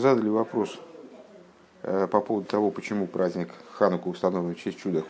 [0.00, 0.78] задали вопрос
[1.82, 5.04] по поводу того, почему праздник Хануку установлен в честь чуда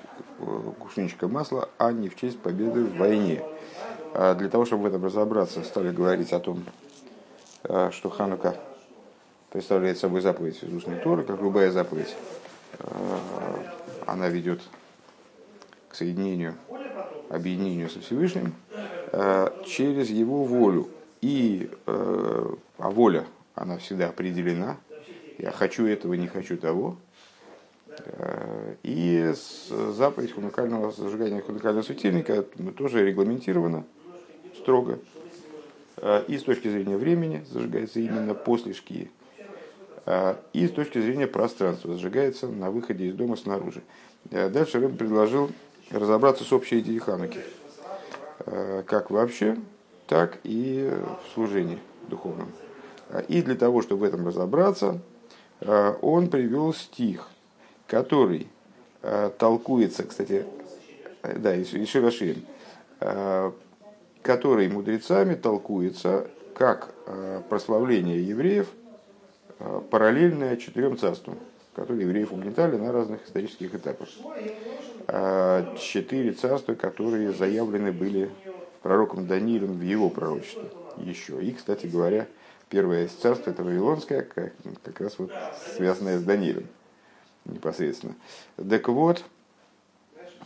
[0.78, 3.42] кувшинчика масла, а не в честь победы в войне.
[4.12, 6.64] Для того, чтобы в этом разобраться, стали говорить о том,
[7.62, 8.56] что Ханука
[9.50, 12.14] представляет собой заповедь из устной Торы, как любая заповедь.
[14.06, 14.60] Она ведет
[15.88, 16.54] к соединению,
[17.28, 18.54] объединению со Всевышним
[19.66, 20.88] через его волю.
[21.20, 23.26] И а воля,
[23.60, 24.78] она всегда определена.
[25.38, 26.96] Я хочу этого, не хочу того.
[28.82, 29.32] И
[29.94, 32.42] заповедь хунукального зажигания хунукального светильника
[32.76, 33.84] тоже регламентирована
[34.56, 34.98] строго.
[36.28, 39.10] И с точки зрения времени зажигается именно после шкии.
[40.54, 43.82] И с точки зрения пространства зажигается на выходе из дома снаружи.
[44.24, 45.50] Дальше Рэб предложил
[45.90, 47.40] разобраться с общей идеей Хануки.
[48.86, 49.58] Как вообще,
[50.06, 52.48] так и в служении духовном.
[53.28, 55.00] И для того, чтобы в этом разобраться,
[56.00, 57.28] он привел стих,
[57.86, 58.48] который
[59.38, 60.44] толкуется, кстати,
[61.22, 62.44] да, из Широширин,
[64.22, 66.94] который мудрецами толкуется как
[67.48, 68.68] прославление евреев,
[69.90, 71.38] параллельное четырем царствам,
[71.74, 74.08] которые евреев угнетали на разных исторических этапах.
[75.78, 78.30] Четыре царства, которые заявлены были
[78.82, 81.42] пророком Даниилем в его пророчестве еще.
[81.42, 82.26] И, кстати говоря,
[82.70, 85.32] первое царство это Вавилонское, как, как раз вот
[85.76, 86.66] связанное с Даниилем
[87.44, 88.14] непосредственно.
[88.56, 89.24] Так вот,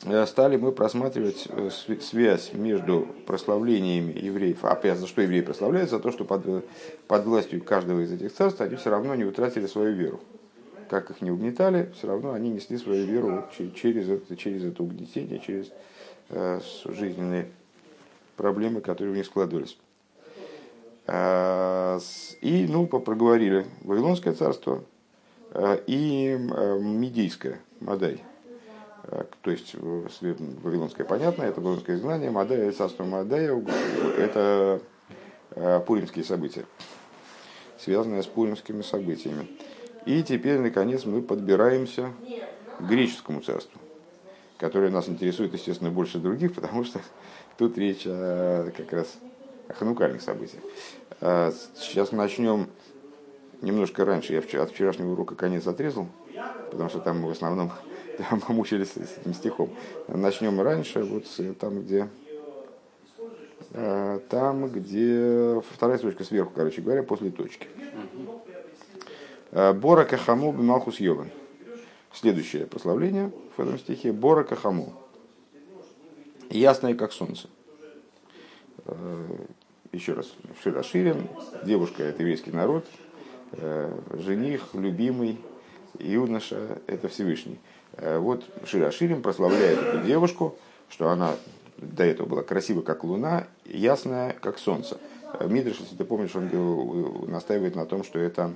[0.05, 4.64] э, стали мы просматривать э, связь между прославлениями евреев.
[4.64, 5.97] Опять, за что евреи прославляются?
[5.97, 6.64] За то, что под,
[7.06, 10.20] под властью каждого из этих царств они все равно не утратили свою веру.
[10.89, 15.41] Как их не угнетали, все равно они несли свою веру через это, через это угнетение,
[15.41, 15.70] через
[16.30, 17.48] э, жизненные
[18.36, 19.77] проблемы, которые у них складывались.
[21.07, 21.99] А,
[22.41, 24.85] и, ну, проговорили Вавилонское царство
[25.51, 28.23] а, и а, Медийское, Мадай.
[29.43, 33.63] То есть Вавилонское понятно, это Вавилонское изгнание, Мадай, царство Мадая,
[34.17, 34.81] это
[35.87, 36.64] пуримские события,
[37.79, 39.47] связанные с пуримскими событиями.
[40.07, 42.13] И теперь, наконец, мы подбираемся
[42.79, 43.79] к греческому царству,
[44.57, 47.01] которое нас интересует, естественно, больше других, потому что
[47.57, 49.17] Тут речь как раз
[49.69, 50.63] ханукальных событиях.
[51.20, 52.69] А, сейчас начнем
[53.61, 54.33] немножко раньше.
[54.33, 56.08] Я от вчерашнего урока конец отрезал,
[56.70, 57.73] потому что там мы в основном
[58.19, 59.70] там мучились с этим стихом.
[60.08, 61.25] Начнем раньше, вот
[61.58, 62.08] там, где
[63.73, 67.67] а, там, где вторая строчка сверху, короче говоря, после точки.
[69.51, 71.31] А, Бора Кахаму Бималхус Йован.
[72.13, 74.13] Следующее прославление в этом стихе.
[74.13, 74.92] Бора Кахаму
[76.51, 77.48] ясное, как солнце.
[78.86, 79.36] Э,
[79.92, 81.28] еще раз, все расширен.
[81.64, 82.84] Девушка– это еврейский народ.
[83.52, 85.39] Э, жених, любимый,
[85.98, 87.58] юноша– это Всевышний.
[87.92, 90.56] Э, вот Широширим прославляет эту девушку,
[90.89, 91.36] что она
[91.78, 94.98] до этого была красива, как луна, ясная, как солнце.
[95.40, 96.48] Мидриш, если ты помнишь, он
[97.28, 98.55] настаивает на том, что это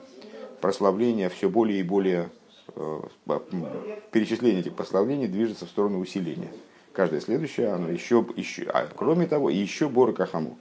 [0.60, 2.30] прославление все более и более,
[4.12, 6.50] перечисление этих прославлений движется в сторону усиления
[6.98, 10.58] каждое следующее, оно еще, еще а, кроме того, еще Бора Кахаму.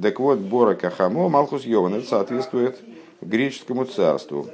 [0.00, 2.78] Так вот, Бора Кахаму, Малхус Йован, это соответствует
[3.20, 4.46] греческому царству.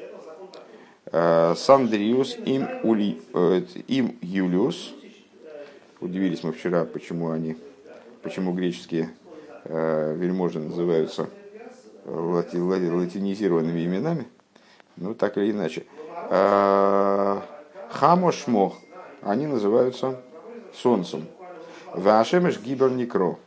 [1.12, 4.94] Э, Сандриус им, Ули, э, им Юлиус.
[6.00, 7.59] Удивились мы вчера, почему они,
[8.22, 9.10] почему греческие
[9.64, 11.28] э, вельможи называются
[12.06, 14.25] лати, лати, латинизированными именами.
[14.97, 15.84] Ну, так или иначе.
[17.91, 18.72] Хамошмо,
[19.20, 20.19] они называются
[20.74, 21.26] солнцем.
[21.92, 23.38] Вашемеш гибер некро.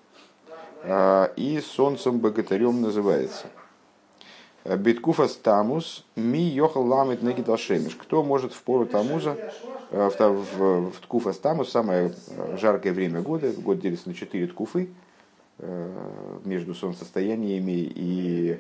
[0.84, 3.48] А, и солнцем богатырем называется.
[4.66, 7.96] Биткуфа стамус ми йохал ламит негидал шемеш.
[7.96, 9.38] Кто может в пору Тамуза,
[9.92, 12.14] э, в, в, в ткуфа стамус, самое
[12.60, 14.90] жаркое время года, год делится на четыре ткуфы,
[16.46, 18.60] между солнцестояниями и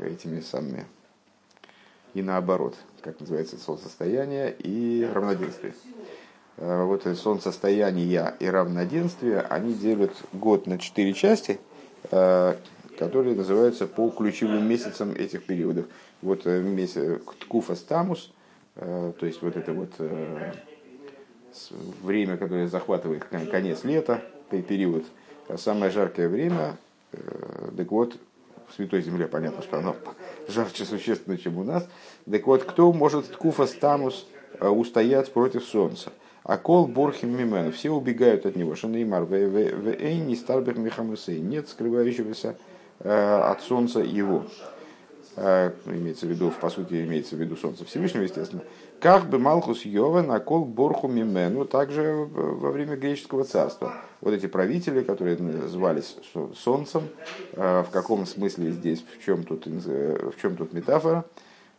[0.00, 0.84] этими самыми,
[2.12, 5.74] и наоборот, как называется солнцестояние и равноденствие.
[6.56, 11.58] Э, вот это солнцестояние и равноденствие, они делят год на четыре части,
[12.10, 12.54] э,
[12.98, 15.86] которые называются по ключевым месяцам этих периодов.
[16.22, 18.32] Вот э, месяц Ткуфа Стамус,
[18.76, 19.92] то есть вот это вот
[22.02, 24.20] время, которое захватывает конец лета,
[24.50, 25.04] период,
[25.56, 26.76] самое жаркое время,
[27.12, 28.16] так вот,
[28.68, 29.94] в Святой Земле понятно, что оно
[30.48, 31.86] жарче существенно, чем у нас.
[32.28, 34.26] Так вот, кто может Ткуфа Стамус
[34.60, 36.10] устоять против Солнца?
[36.44, 38.74] А кол борхим мимен, все убегают от него.
[38.74, 42.56] Шанеймар, не старбех михамусей, нет скрывающегося
[43.00, 44.44] э, от солнца его.
[45.36, 48.62] э, имеется в виду, по сути, имеется в виду Солнце Всевышнего, естественно,
[49.00, 53.94] как бы Малхус Йова накол Борху Мимену, также во время греческого царства.
[54.20, 55.36] Вот эти правители, которые
[55.68, 56.16] звались
[56.56, 57.02] Солнцем,
[57.52, 61.24] в каком смысле здесь, в чем тут, в чем тут метафора,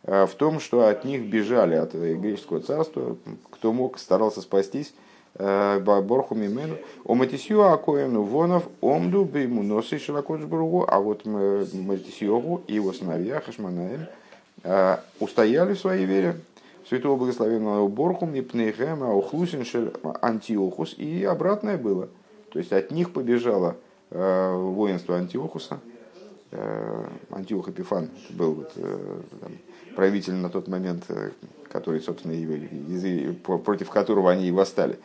[0.06, 3.16] в том, что от них бежали, от греческого царства,
[3.50, 4.94] кто мог, старался спастись,
[5.38, 12.74] Э, Борху Мимену, о Матисью Акоину Вонов, Омду Бейму Носы Широкоджбургу, а вот Матисьогу и
[12.74, 14.06] его сыновья Хашманаем
[14.62, 16.40] э, устояли в своей вере,
[16.88, 19.66] святого благословенного Борхум и Пнейхем, Аухлусин
[20.22, 22.08] Антиохус, и обратное было.
[22.50, 23.76] То есть от них побежало
[24.10, 25.80] э, воинство Антиохуса,
[27.30, 29.52] Антиох Эпифан был вот, там,
[29.96, 31.04] правитель на тот момент,
[31.68, 35.00] который, собственно, и, против которого они и восстали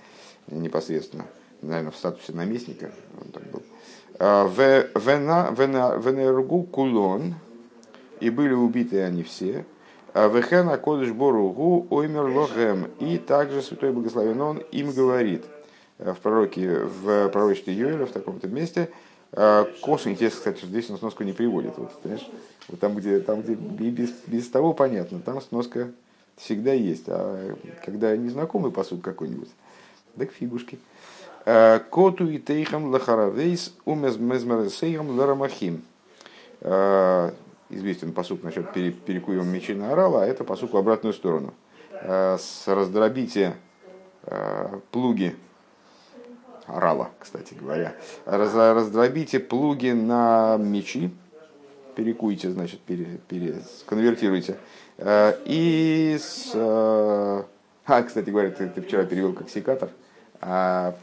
[0.48, 1.26] непосредственно,
[1.62, 3.64] наверное, в статусе наместника он так был.
[4.20, 7.36] А, Венергу Кулон,
[8.20, 9.66] и были убиты они все.
[10.14, 12.92] А Вехена Кодыш Боругу Оймер Лохем.
[13.00, 15.46] И также Святой Благословен Он им говорит
[15.98, 18.90] э, в пророке, в пророчестве Юэля, в таком-то месте,
[19.32, 21.78] э, Косвенно, интересно, кстати, здесь он сноску не приводит.
[21.78, 22.30] Вот, понимаешь?
[22.68, 25.92] Вот там, где, там, где без, без того понятно, там сноска
[26.38, 27.06] всегда есть.
[27.08, 29.50] А когда незнакомый посуд какой-нибудь,
[30.18, 30.80] так фигушки.
[31.46, 35.84] Э, Коту и тейхам лахаравейс умезмезмересейхам ларамахим.
[36.62, 37.32] Э,
[37.70, 41.54] известен посук насчет перекуем мечи на орала, а это посук в обратную сторону.
[41.92, 43.56] Э, с раздробите
[44.92, 45.36] плуги
[46.68, 47.96] орала, кстати говоря.
[48.26, 51.10] Раз, раздробите плуги на мечи,
[51.96, 53.56] перекуйте, значит, пере, пере,
[53.86, 54.58] конвертируйте.
[55.00, 56.52] И с...
[56.56, 59.90] А, кстати говоря, ты, ты вчера перевел как секатор.
[60.42, 60.96] А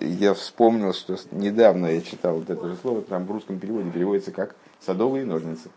[0.00, 4.30] я вспомнил, что недавно я читал вот это же слово, там в русском переводе переводится
[4.30, 5.70] как садовые ножницы.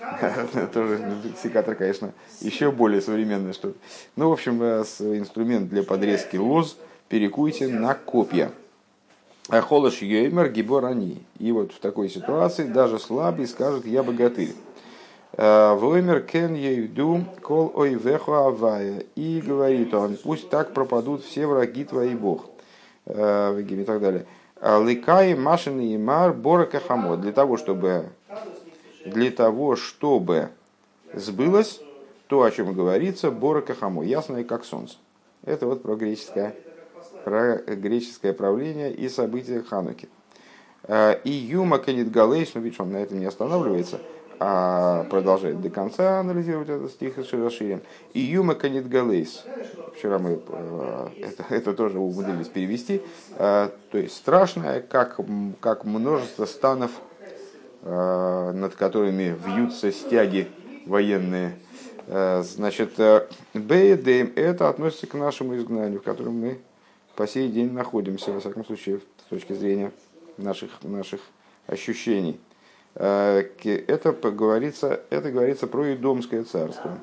[0.72, 1.00] Тоже
[1.42, 3.76] секатор, конечно, еще более современное что-то.
[4.14, 6.76] Ну, в общем, э, инструмент для подрезки лоз
[7.08, 8.52] перекуйте на копья.
[9.48, 11.24] Холош йоймер гиборани.
[11.38, 14.54] И вот в такой ситуации даже слабый скажет «я богатырь».
[15.32, 19.04] Э, Воймер кен ейду кол ойвеху авая.
[19.14, 22.46] И говорит он, пусть так пропадут все враги твои Бог.
[23.06, 24.26] Э, и так далее.
[24.58, 27.16] «А Ликай машин и мар борака хамо.
[27.16, 28.06] Для того, чтобы
[29.04, 30.48] для того, чтобы
[31.12, 31.80] сбылось
[32.26, 34.96] то, о чем говорится, борака хамо, ясное как солнце.
[35.44, 36.56] Это вот про греческое,
[37.26, 40.08] про греческое правление и события Хануки.
[40.84, 44.00] Э, и Юма Кенит Галейс, ну видишь, он на этом не останавливается–
[44.38, 47.80] а продолжает до конца анализировать этот стих с Широширем.
[48.12, 49.44] И Юма Канит Галейс.
[49.96, 53.00] Вчера мы э, это, это тоже умудрились перевести.
[53.38, 55.18] Э, то есть страшное, как,
[55.60, 56.90] как множество станов,
[57.82, 60.48] над которыми вьются стяги
[60.86, 61.56] военные.
[62.08, 62.98] Значит,
[63.54, 66.58] Бейдейм это относится к нашему изгнанию, в котором мы
[67.16, 69.90] по сей день находимся, во всяком случае, с точки зрения
[70.36, 71.20] наших, наших
[71.66, 72.38] ощущений.
[72.94, 76.98] Э, это говорится, это говорится про Идомское царство.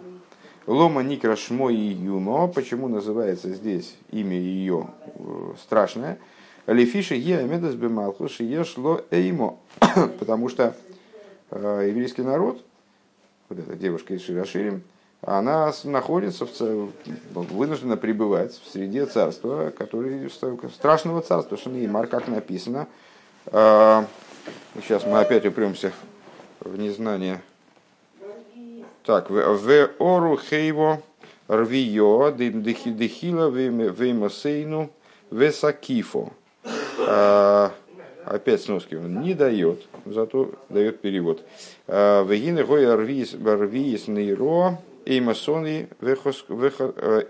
[0.66, 6.20] Лома Никра Шмо и Юмо, почему называется здесь имя ее э, страшное?
[6.68, 9.60] Лефиша Еамедас Бемалхуши Ешло Эймо,
[10.20, 10.76] потому что
[11.52, 12.64] э, еврейский народ,
[13.50, 14.84] вот эта девушка из Широширим,
[15.26, 16.92] она находится в,
[17.34, 22.88] вынуждена пребывать в среде царства, который, страшного царства, Шанеймар, как написано,
[24.76, 25.94] Сейчас мы опять упремся
[26.60, 27.42] в незнание.
[29.06, 31.02] Так, в ору хейво
[31.48, 34.90] рвио дехила веймосейну
[35.30, 36.32] весакифо.
[37.00, 37.72] А,
[38.26, 41.44] опять сноски он не дает, зато дает перевод.
[41.88, 45.90] А, Вегины гоя рвиис нейро Эймасоны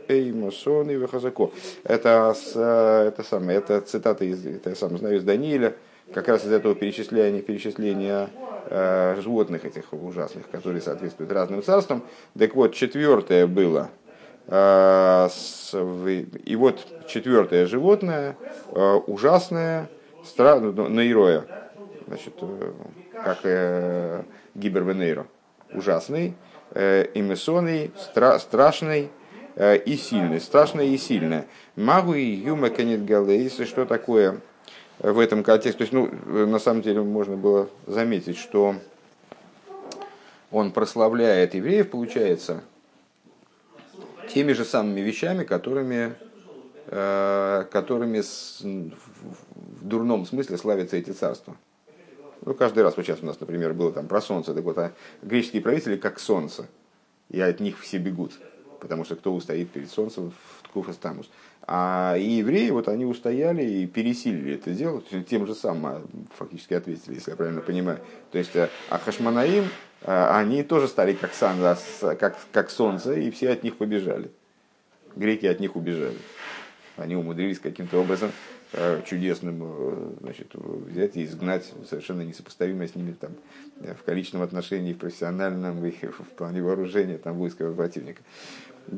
[0.07, 1.51] Эймасоны Вехазако.
[1.83, 5.73] Это, это самое, это цитата из, это сам знаю, из Даниила,
[6.13, 8.29] как раз из этого перечисления, перечисления
[8.67, 12.03] э, животных этих ужасных, которые соответствуют разным царствам.
[12.37, 13.89] Так вот, четвертое было,
[14.47, 18.37] э, с, и вот четвертое животное,
[18.71, 19.89] э, ужасное,
[20.23, 21.45] стра, ну, нейроя,
[22.07, 22.71] значит, э,
[23.23, 24.23] как э,
[24.55, 25.27] гибервенейро,
[25.73, 26.35] ужасный,
[26.73, 29.09] э, имесонный, стра, страшный,
[29.55, 31.45] э, и сильный, страшное и сильное.
[31.75, 34.41] Магу и юма галейсы, что такое
[34.99, 35.77] в этом контексте.
[35.77, 38.75] То есть, ну, на самом деле можно было заметить, что
[40.51, 42.61] он прославляет евреев, получается,
[44.29, 46.13] теми же самыми вещами, которыми,
[46.87, 51.55] э, которыми в дурном смысле славятся эти царства.
[52.45, 54.91] Ну, каждый раз, вот сейчас у нас, например, было там про солнце, так вот, а
[55.21, 56.67] греческие правители как солнце,
[57.29, 58.33] и от них все бегут,
[58.81, 61.29] потому что кто устоит перед солнцем в Ткуфас Тамус.
[61.65, 66.01] А и евреи, вот они устояли и пересилили это дело, тем же самым а,
[66.35, 67.99] фактически ответили, если я правильно понимаю.
[68.31, 69.69] То есть, а, а Хашманаим,
[70.01, 71.57] а, они тоже стали как, сан,
[72.19, 74.29] как, как солнце, и все от них побежали.
[75.15, 76.17] Греки от них убежали.
[76.97, 78.31] Они умудрились каким-то образом
[79.05, 83.31] чудесным значит, взять и изгнать совершенно несопоставимое с ними там,
[83.79, 88.21] в количественном отношении, в профессиональном и в плане вооружения там, войского противника.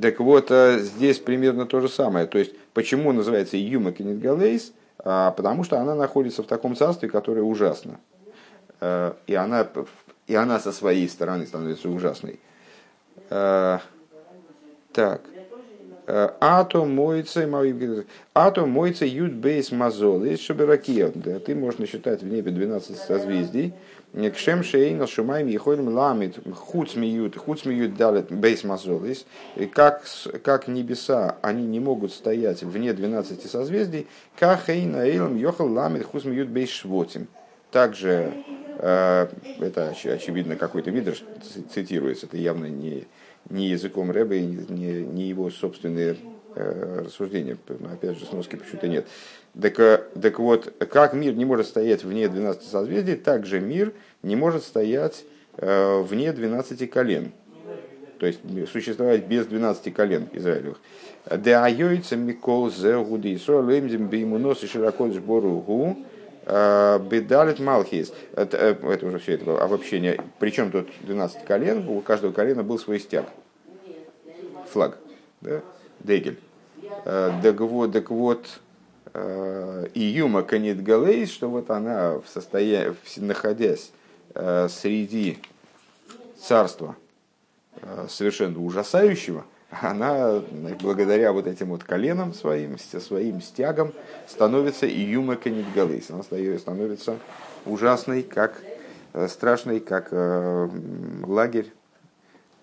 [0.01, 2.25] Так вот, э, здесь примерно то же самое.
[2.25, 4.73] То есть, почему называется Юма Кенитгалейс?
[4.99, 7.99] А, потому что она находится в таком царстве, которое ужасно.
[8.81, 9.67] Э, и она,
[10.27, 12.39] и она со своей стороны становится ужасной.
[13.29, 13.79] Э,
[14.91, 15.21] так.
[16.07, 17.49] Ато моется,
[18.33, 20.23] ато моется ют бейс мазол.
[20.23, 21.09] Есть шабиракия.
[21.09, 23.73] Ты можешь считать в небе 12 созвездий.
[24.33, 27.35] Кшем шейна шумаем ехолим ламит худ смеют
[27.97, 29.25] далит бейс мазолис.
[29.55, 30.03] И как,
[30.43, 34.07] как небеса, они не могут стоять вне 12 созвездий,
[34.37, 37.27] как хейна эйлом йохал ламит худ смеют бейс швотим.
[37.71, 38.31] Также
[38.77, 39.27] э,
[39.59, 41.17] это очевидно какой-то видр
[41.73, 43.05] цитируется, это явно не,
[43.49, 46.17] не языком Рэба и не, не его собственные
[46.55, 47.57] э, рассуждения.
[47.91, 49.07] Опять же, сноски почему-то нет.
[49.59, 53.93] Так, э, так вот, как мир не может стоять вне 12 созвездий, так же мир
[54.23, 55.23] не может стоять
[55.57, 57.31] э, вне 12 колен.
[58.19, 58.39] То есть
[58.71, 60.79] существовать без 12 колен Израилевых.
[61.37, 65.95] Де айойца микол зе лемзим беймунос и широко сбору
[66.45, 68.13] бедалит малхис.
[68.35, 70.19] Это, это уже все это обобщение.
[70.39, 73.25] Причем тут 12 колен, у каждого колена был свой стяг.
[74.71, 74.97] Флаг.
[75.41, 75.61] Да?
[76.01, 76.39] Дегель.
[77.03, 78.47] Так вот, так вот,
[79.17, 83.91] Э, Июма Канит Галейс, что вот она, в состоянии, находясь
[84.33, 85.37] э, среди
[86.37, 86.97] царства
[87.81, 89.45] э, совершенно ужасающего,
[89.81, 90.41] она
[90.81, 93.93] благодаря вот этим вот коленам своим, своим стягам
[94.27, 96.09] становится Июма Канит Галейс.
[96.09, 97.17] Она становится
[97.65, 98.61] ужасной, как
[99.27, 101.71] страшной, как лагерь,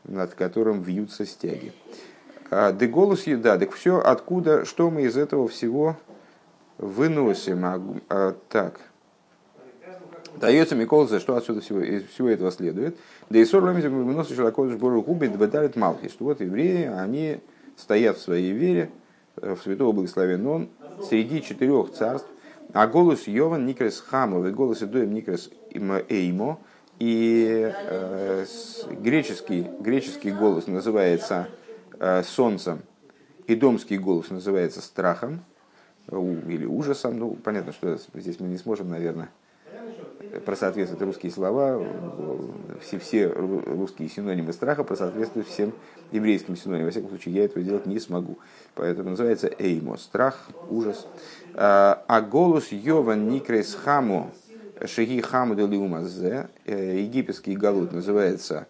[0.04, 1.72] над которым вьются стяги.
[2.50, 5.96] Де голос еда, так все откуда, что мы из этого всего
[6.78, 7.64] выносим.
[7.64, 8.80] А, а, так.
[10.42, 12.96] Дается Миколзе, что отсюда всего, из всего этого следует.
[13.30, 16.08] Да и сор ломизм выносит широко сбору губи дбаталит малки.
[16.08, 17.38] Что вот евреи, они
[17.76, 18.90] стоят в своей вере,
[19.36, 20.68] э, в святого благословен он,
[21.08, 22.26] среди четырех царств.
[22.72, 26.58] А голос Йован Никрес Хамов и голос Идоем Никрес Эймо.
[26.98, 28.44] И э,
[29.00, 31.50] греческий, греческий голос называется
[32.00, 32.80] э, солнцем,
[33.46, 35.44] и домский голос называется страхом
[36.10, 37.16] или ужасом.
[37.16, 39.30] Ну, понятно, что здесь мы не сможем, наверное,
[40.40, 41.84] просоответствовать русские слова,
[42.80, 45.72] все, все русские синонимы страха просоответствуют всем
[46.10, 46.86] еврейским синонимам.
[46.86, 48.38] Во всяком случае, я этого делать не смогу.
[48.74, 51.06] Поэтому называется эймо, страх, ужас.
[51.54, 54.30] А, а голос Йован Никрес Хаму,
[54.86, 58.66] Шеги Хаму Делиумазе, э, египетский галут называется,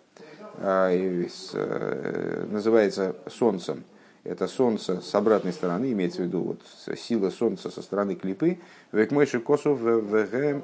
[0.59, 3.85] а, э, называется солнцем
[4.25, 6.61] это солнце с обратной стороны, имеется в виду вот,
[6.97, 8.59] сила солнца со стороны клипы,
[8.93, 10.63] векмойши косу вехам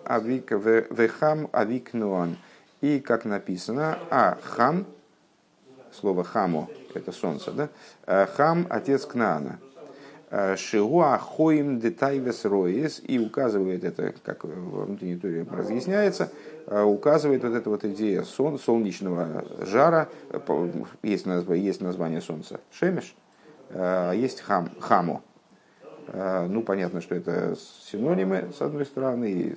[1.52, 2.36] авик нуан.
[2.80, 4.86] И как написано, а хам,
[5.92, 7.68] слово хамо, это солнце, да?
[8.06, 9.58] А хам– отец Кнаана.
[10.30, 16.30] А Шигуа хоим детайвес роис, и указывает это, как в внутренней туре разъясняется,
[16.66, 20.08] а указывает вот эта вот идея солнечного жара,
[21.02, 23.16] есть название, есть название солнца, шемеш–
[23.70, 25.22] есть хам, хаму.
[26.10, 27.54] А, ну, понятно, что это
[27.90, 29.56] синонимы, с одной стороны,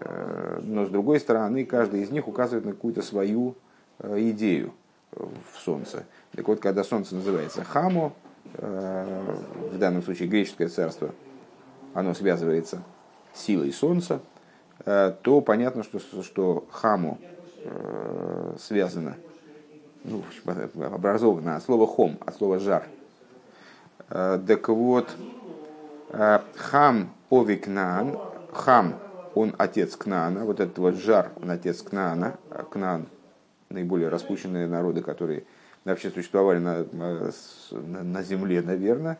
[0.00, 3.54] э, но с другой стороны, каждый из них указывает на какую-то свою
[4.00, 4.74] э, идею
[5.12, 6.04] в солнце.
[6.32, 8.12] Так вот, когда солнце называется хаму,
[8.54, 9.36] э,
[9.72, 11.14] в данном случае греческое царство,
[11.94, 12.82] оно связывается
[13.32, 14.20] силой солнца,
[14.84, 17.18] то понятно, что, что хаму
[18.58, 19.16] связано
[20.04, 20.22] ну,
[20.92, 22.84] образовано от слова хом, от слова жар.
[24.08, 25.08] Э, так вот,
[26.10, 28.18] э, хам овикнан,
[28.52, 28.98] хам,
[29.34, 33.06] он отец Кнаана, вот этот вот жар, он отец Кнаана, а Кнаан,
[33.68, 35.44] наиболее распущенные народы, которые
[35.84, 37.32] вообще существовали на, на,
[38.02, 39.18] на земле, наверное,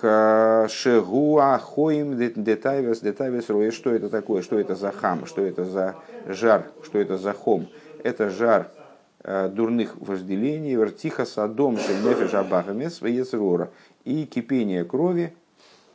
[0.00, 3.70] э, Шегуа хоим детайвес детайвес роя.
[3.70, 4.42] Что это такое?
[4.42, 5.26] Что это за хам?
[5.26, 5.96] Что это за
[6.26, 6.66] жар?
[6.82, 7.68] Что это за хом?
[8.02, 8.68] Это жар
[9.24, 13.00] э, дурных вожделений, вертиха садом шельнефеш абахамес
[14.04, 15.34] и кипение крови,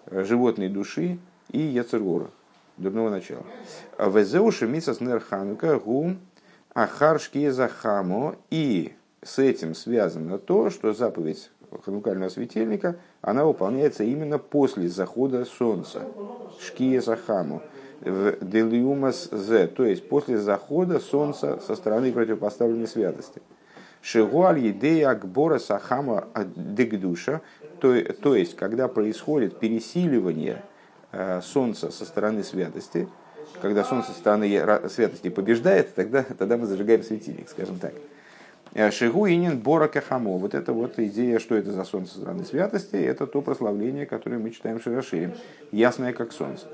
[0.06, 1.18] э, животной души
[1.52, 2.28] и яцерора.
[2.78, 3.44] дурного начала.
[3.98, 6.16] Везеуши мисас нерханука гу
[6.74, 8.36] ахаршки захамо.
[8.50, 11.50] И с этим связано то, что заповедь
[11.84, 16.04] ханукального светильника, она выполняется именно после захода солнца.
[16.60, 17.62] Шкия захаму.
[18.02, 23.42] Делиумас зе, то есть после захода солнца со стороны противопоставленной святости.
[24.02, 27.42] Шигуаль едея акбора сахама дегдуша,
[27.80, 30.64] то, то есть когда происходит пересиливание
[31.12, 33.08] э, солнца со стороны святости,
[33.62, 37.94] когда солнце со стороны святости побеждает, тогда, тогда мы зажигаем светильник, скажем так.
[38.78, 40.38] Э, Шигу инин бора кахамо.
[40.38, 44.38] Вот это вот идея, что это за солнце со стороны святости, это то прославление, которое
[44.38, 45.34] мы читаем Широширим.
[45.72, 46.68] Ясное, как солнце.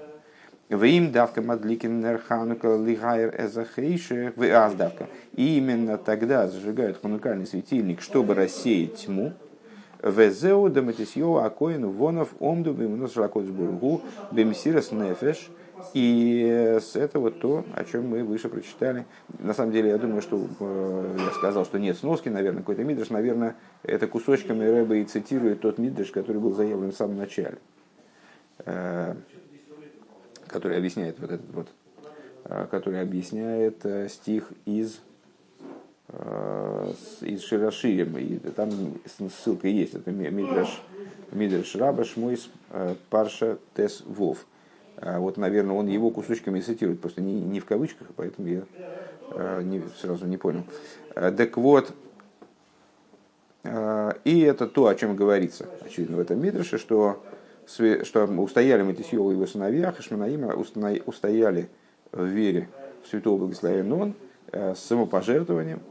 [0.67, 5.07] Вим давка мадликин нерханука лигайр эзахейше в аздавка.
[5.31, 9.31] И именно тогда зажигают ханукальный светильник, чтобы рассеять тьму.
[10.01, 15.49] Везеу даматисьё акоин вонов омду вимнус шракот сбургу бемсирас нефеш.
[15.93, 19.05] И с этого то, о чем мы выше прочитали.
[19.39, 23.09] На самом деле, я думаю, что э, я сказал, что нет сноски, наверное, какой-то мидриш.
[23.09, 27.57] Наверное, это кусочками Рэба и цитирует тот мидриш, который был заявлен в самом начале.
[28.65, 29.15] Э,
[30.53, 31.67] который объясняет вот этот вот,
[32.45, 34.99] э, который объясняет э, стих из
[36.09, 38.69] э, из Широширим, и там
[39.43, 40.81] ссылка есть, это Мидраш,
[41.31, 42.49] Мидраш Раба Шмойс
[43.09, 44.45] Парша Тес Вов.
[45.01, 48.63] Вот, наверное, он его кусочками цитирует, просто не, не в кавычках, поэтому я
[49.63, 50.63] не, сразу не понял.
[51.15, 51.91] Так вот,
[53.65, 57.23] и это то, о чем говорится, очевидно, в этом Мидраше, что
[57.65, 60.53] что устояли Матисьева и его сыновья, Хашманаима
[61.05, 61.69] устояли
[62.11, 62.69] в вере
[63.03, 64.13] в святого благословения он
[64.51, 65.81] э, с самопожертвованием,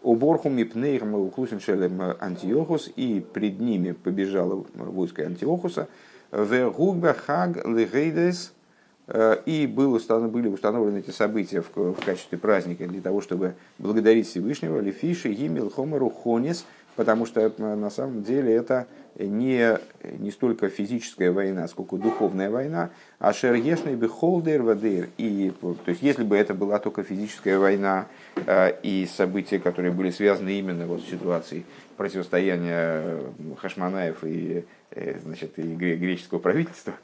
[0.00, 5.88] Уборху мипнейхам уклусиншелем Антиохус, и пред ними побежало войско Антиохуса,
[7.14, 7.64] хаг
[9.06, 13.54] э, и был установ, были установлены эти события в, в качестве праздника для того, чтобы
[13.78, 16.64] благодарить Всевышнего, Лефиши, Гимил, Хомеру, Хонис,
[16.98, 19.78] потому что э, на самом деле это не,
[20.18, 25.08] не столько физическая война, сколько духовная война, а шергешный бихолдер вадыр.
[25.16, 30.10] И, то есть, если бы это была только физическая война э, и события, которые были
[30.10, 34.64] связаны именно вот с ситуацией противостояния э, Хашманаев и,
[35.22, 36.94] значит, и греческого правительства,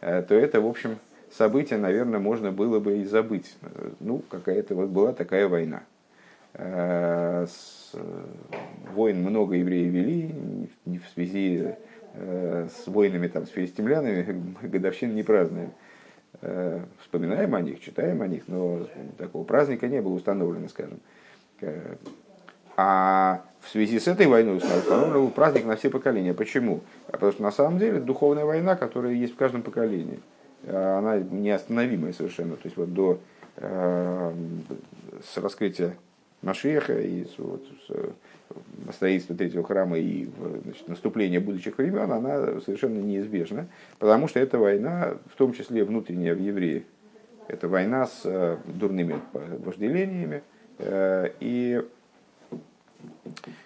[0.00, 0.96] то это, в общем,
[1.36, 3.54] событие, наверное, можно было бы и забыть.
[4.00, 5.82] Ну, какая-то вот была такая война.
[6.54, 7.94] С,
[8.92, 10.34] войн много евреев вели
[10.84, 11.74] не в связи
[12.14, 15.72] э, с войнами там, с филистимлянами, годовщины не празднуем.
[16.40, 18.86] Э, вспоминаем о них, читаем о них, но
[19.18, 21.00] такого праздника не было установлено, скажем.
[21.60, 21.96] Э,
[22.76, 26.32] а в связи с этой войной установлен праздник на все поколения.
[26.32, 26.80] Почему?
[27.08, 30.20] А потому что на самом деле духовная война, которая есть в каждом поколении,
[30.66, 32.56] она неостановимая совершенно.
[32.56, 33.20] То есть вот до
[33.56, 34.32] э,
[35.22, 35.96] с раскрытия
[36.42, 37.64] Машеха и вот,
[38.92, 40.28] строительство третьего храма и
[40.64, 46.34] значит, наступление будущих времен, она совершенно неизбежна, потому что это война, в том числе внутренняя
[46.34, 46.84] в евреи.
[47.48, 50.42] Это война с э, дурными вожделениями
[50.78, 51.82] э, и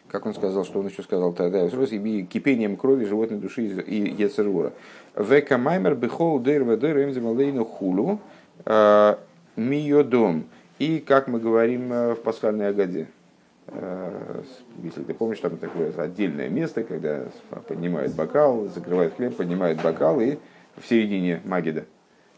[0.08, 4.72] как он сказал, что он еще сказал тогда, и кипением крови животной души и Ецерура.
[5.14, 8.20] Века маймер бихол дыр вадыр эмземалейну хулу
[8.64, 9.16] э,
[9.56, 10.44] миодом.
[10.78, 13.06] И, как мы говорим э, в пасхальной Агаде,
[13.68, 14.42] э,
[14.82, 17.24] если ты помнишь, там такое отдельное место, когда
[17.66, 20.36] поднимают бокал, закрывают хлеб, поднимают бокал, и
[20.76, 21.86] в середине Магида.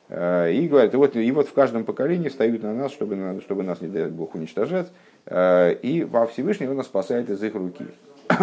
[0.08, 3.80] Э, и говорят, вот, и вот в каждом поколении встают на нас, чтобы, чтобы нас,
[3.80, 4.88] не дай Бог, уничтожать.
[5.30, 7.86] И во Всевышний он нас спасает из их руки.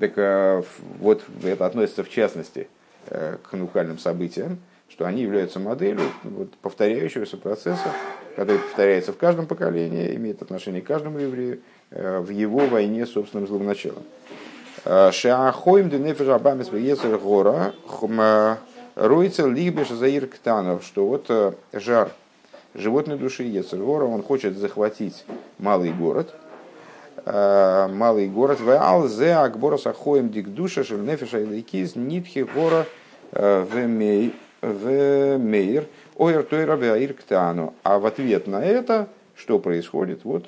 [0.00, 0.64] Так
[0.98, 2.66] вот это относится в частности
[3.08, 4.58] к ханукальным событиям,
[4.92, 7.88] что они являются моделью вот, повторяющегося процесса,
[8.36, 13.12] который повторяется в каждом поколении, имеет отношение к каждому еврею э, в его войне с
[13.12, 14.02] собственным злым началом.
[14.84, 18.56] Э, Шаахоим денефеш абамис веецер гора э,
[18.96, 22.10] руится либеш заир ктанов, что вот жар
[22.74, 25.24] животной души Ецергора, он хочет захватить
[25.58, 26.34] малый город,
[27.24, 32.86] малый город, веал зе акбора сахоем дикдуша шельнефеша и нитхи гора
[34.62, 37.74] в мейр, Ойр Тойра Аир Ктану.
[37.82, 40.24] А в ответ на это, что происходит?
[40.24, 40.46] Вот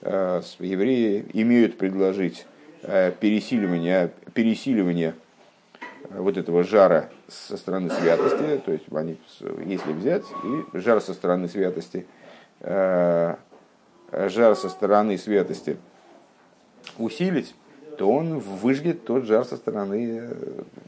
[0.00, 2.46] э, евреи имеют предложить
[2.82, 5.14] э, пересиливание, пересиливание
[6.08, 9.18] э, вот этого жара со стороны святости, то есть они,
[9.66, 12.06] если взять, и жар со стороны святости,
[12.60, 13.36] жар
[14.10, 15.76] со стороны святости
[16.98, 17.54] усилить,
[18.00, 20.30] то он выжгет тот жар со стороны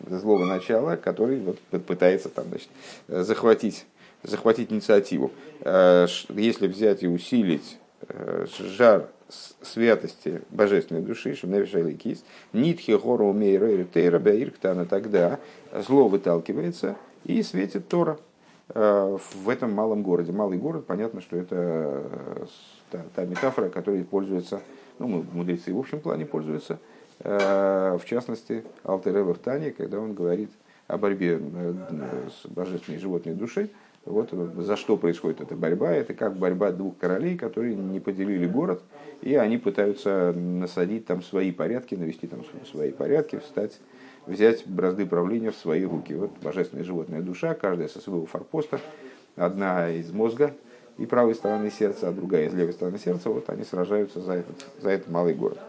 [0.08, 2.70] злого начала, который вот пытается там, значит,
[3.06, 3.84] захватить
[4.22, 5.30] захватить инициативу.
[5.60, 7.78] Если взять и усилить
[8.58, 9.10] жар
[9.60, 15.38] святости божественной души, Шемневишайликис, Нитхи Хору Умейра Тейра Баирктана, тогда
[15.86, 18.18] зло выталкивается и светит Тора
[18.68, 20.32] в этом малом городе.
[20.32, 22.48] Малый город, понятно, что это
[22.90, 24.62] та, та метафора, которой пользуется,
[24.98, 26.78] ну, мудрецы в общем плане пользуются,
[27.22, 30.50] в частности, Алтер Эвер Тани, когда он говорит
[30.88, 33.70] о борьбе с божественной животной душой,
[34.04, 35.92] вот за что происходит эта борьба.
[35.92, 38.82] Это как борьба двух королей, которые не поделили город,
[39.20, 43.78] и они пытаются насадить там свои порядки, навести там свои порядки, встать,
[44.26, 46.14] взять бразды правления в свои руки.
[46.14, 48.80] Вот божественная животная душа, каждая со своего форпоста,
[49.36, 50.52] одна из мозга
[50.98, 54.66] и правой стороны сердца, а другая из левой стороны сердца, вот они сражаются за этот,
[54.80, 55.60] за этот малый город.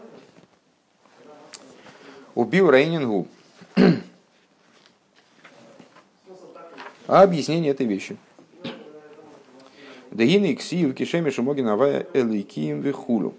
[2.34, 3.28] Убил Рейнингу.
[7.06, 8.16] А объяснение этой вещи.
[10.10, 13.34] Дагины ксив кишеми шумогин авая элейкием вихулю.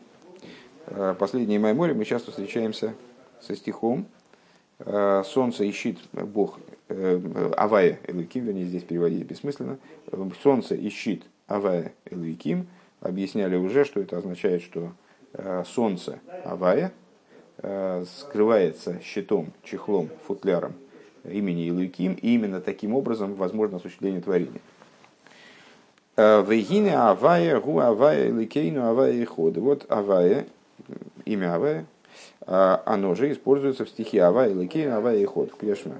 [0.85, 2.93] Э, последнее мое море мы часто встречаемся
[3.41, 4.05] со стихом
[4.77, 9.79] э, «Солнце ищет Бог э, Авая Элыким», вернее, здесь переводить бессмысленно.
[10.43, 12.67] «Солнце ищет Авая Элыким».
[13.01, 14.93] Объясняли уже, что это означает, что
[15.65, 16.93] солнце Авая
[17.59, 20.73] скрывается щитом, чехлом, футляром
[21.23, 24.61] имени Илуиким, и именно таким образом возможно осуществление творения.
[26.17, 29.59] Вегине Авая, Гу Авая, Иликейну Авая и Ходы.
[29.59, 30.45] Вот Авая,
[31.25, 31.85] имя Авая,
[32.45, 35.95] оно же используется в стихе Авая, Иликейну Авая и Ход, в.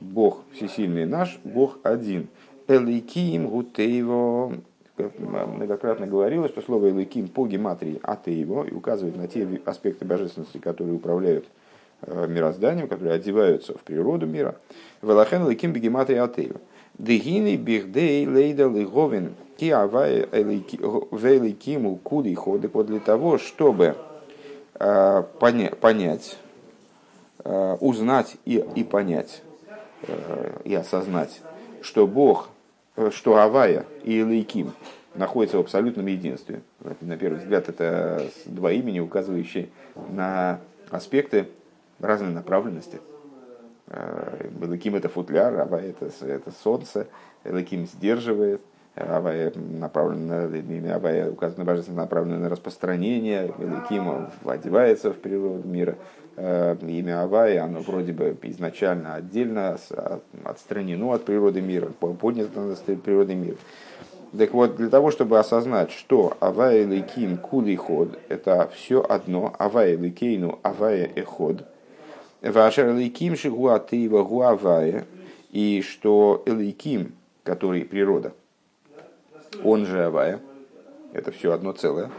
[0.00, 2.28] Бог всесильный наш, Бог один.
[2.68, 4.54] Эликим Гутейво,
[4.98, 10.96] многократно говорилось, что слово Эликим по гематрии Атеево и указывает на те аспекты божественности, которые
[10.96, 11.46] управляют
[12.02, 14.56] Э, мирозданием, которые одеваются в природу мира.
[15.00, 16.60] Велахен ликим бегемат и атею.
[16.98, 22.74] Дегини бихдей лейда лиговин ки авай великиму куди ходик.
[22.74, 23.96] Вот для того, чтобы
[24.74, 26.36] э, понять,
[27.44, 29.42] э, узнать и, и понять,
[30.64, 31.40] и осознать,
[31.80, 32.50] что Бог,
[33.10, 34.72] что Авая и Элейким
[35.14, 36.60] находятся в абсолютном единстве.
[37.00, 39.68] На первый взгляд, это два имени, указывающие
[40.10, 41.48] на аспекты
[41.98, 43.00] разной направленности.
[44.60, 47.06] Элаким это футляр, Ава это, это солнце,
[47.44, 48.60] Элаким сдерживает,
[48.96, 55.96] Авая направлено на Авая указано божественно направлено на распространение, Элаким одевается в природу мира.
[56.36, 59.78] Имя Авая, оно вроде бы изначально отдельно
[60.44, 63.56] отстранено от природы мира, поднято над природой мира.
[64.36, 69.96] Так вот, для того, чтобы осознать, что Авая Лейким Кули Ход, это все одно, Авая
[69.96, 71.64] Лейкейну Авая Эход–
[72.42, 75.06] Вашер Элейким Шигуатыва Гуавая,
[75.50, 78.32] и что Элейким, который природа,
[79.64, 80.40] он же Авая,
[81.12, 82.10] это все одно целое.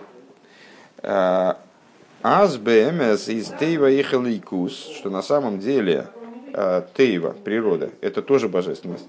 [2.30, 6.08] Аз БМС из Тейва и Хелейкус, что на самом деле
[6.54, 9.08] а, Тейва, природа, это тоже божественность.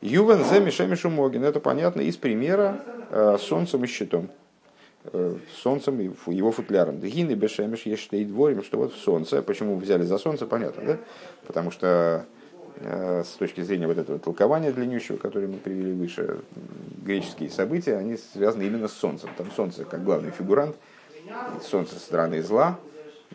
[0.00, 4.28] Ювен зе Мишемишу Могин, это понятно из примера а, солнцем и щитом.
[5.12, 7.00] Э, солнцем и его футляром.
[7.00, 9.42] Дгины бешемиш ештей дворим, что вот в солнце.
[9.42, 10.98] Почему взяли за солнце, понятно, да?
[11.48, 12.26] Потому что
[12.76, 16.38] э, с точки зрения вот этого толкования длиннющего, которое мы привели выше,
[17.04, 19.30] греческие события, они связаны именно с солнцем.
[19.36, 20.76] Там солнце как главный фигурант,
[21.62, 22.78] солнце со стороны зла,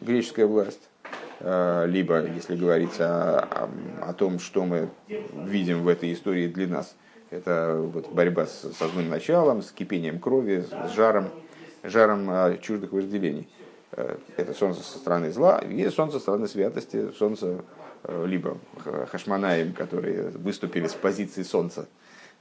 [0.01, 0.89] греческая власть,
[1.39, 3.69] э, либо, если говорить о, о,
[4.09, 6.95] о том, что мы видим в этой истории для нас,
[7.29, 11.29] это вот борьба с, со злым началом, с кипением крови, с жаром,
[11.83, 13.47] жаром а, чуждых вожделений.
[13.91, 17.63] Э, это солнце со стороны зла и солнце со стороны святости, солнце
[18.03, 18.57] э, либо
[19.11, 21.87] хашманаем, которые выступили с позиции солнца,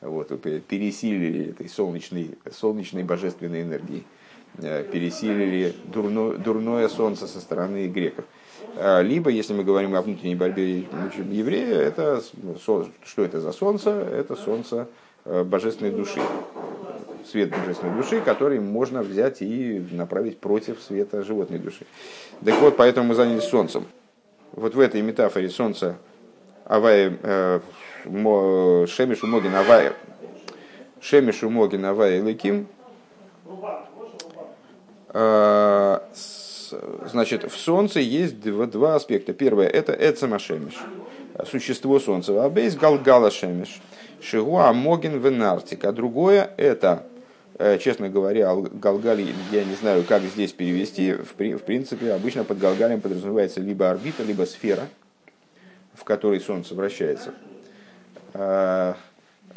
[0.00, 0.28] вот,
[0.68, 4.17] пересилили этой солнечной, солнечной божественной энергии, э,
[4.60, 8.24] пересилили дурно, дурное солнце со стороны греков.
[8.76, 10.84] Либо, если мы говорим о внутренней борьбе
[11.30, 12.22] еврея, это,
[12.62, 13.90] что это за солнце?
[13.90, 14.88] Это солнце
[15.24, 16.20] божественной души
[17.30, 21.86] свет божественной души, который можно взять и направить против света животной души.
[22.44, 23.86] Так вот, поэтому мы занялись солнцем.
[24.52, 25.96] Вот в этой метафоре солнце
[26.64, 27.60] Авая, э,
[28.04, 29.92] Шемишу Могин Авая,
[31.00, 32.66] Шемишу Могин Авая Лыким,
[33.46, 33.50] э,
[37.10, 39.32] значит, в Солнце есть два, два аспекта.
[39.32, 40.74] Первое– это Эцемашемиш,
[41.50, 42.44] существо Солнца.
[42.44, 43.80] А бейс Галгала Шемиш,
[44.20, 45.84] Шигуа Могин Венартик.
[45.84, 47.06] А другое– это
[47.60, 51.12] Э, честно говоря, Галгалий, я не знаю, как здесь перевести.
[51.12, 54.86] В, принципе, обычно под Галгалием подразумевается либо орбита, либо сфера,
[55.94, 57.34] в которой Солнце вращается.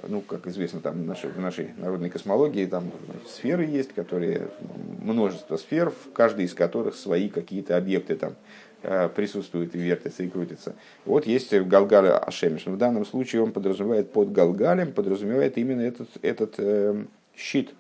[0.08, 2.92] Ну, как известно, там в нашей, в нашей народной космологии там
[3.28, 4.48] сферы есть, которые
[5.04, 8.36] множество сфер, в каждой из которых свои какие-то объекты там
[8.84, 10.76] э, присутствуют и вертятся и крутятся.
[11.06, 12.66] Вот есть Галгаль Ашемиш.
[12.66, 17.72] В данном случае он подразумевает под Галгалем, подразумевает именно этот, этот э, щит,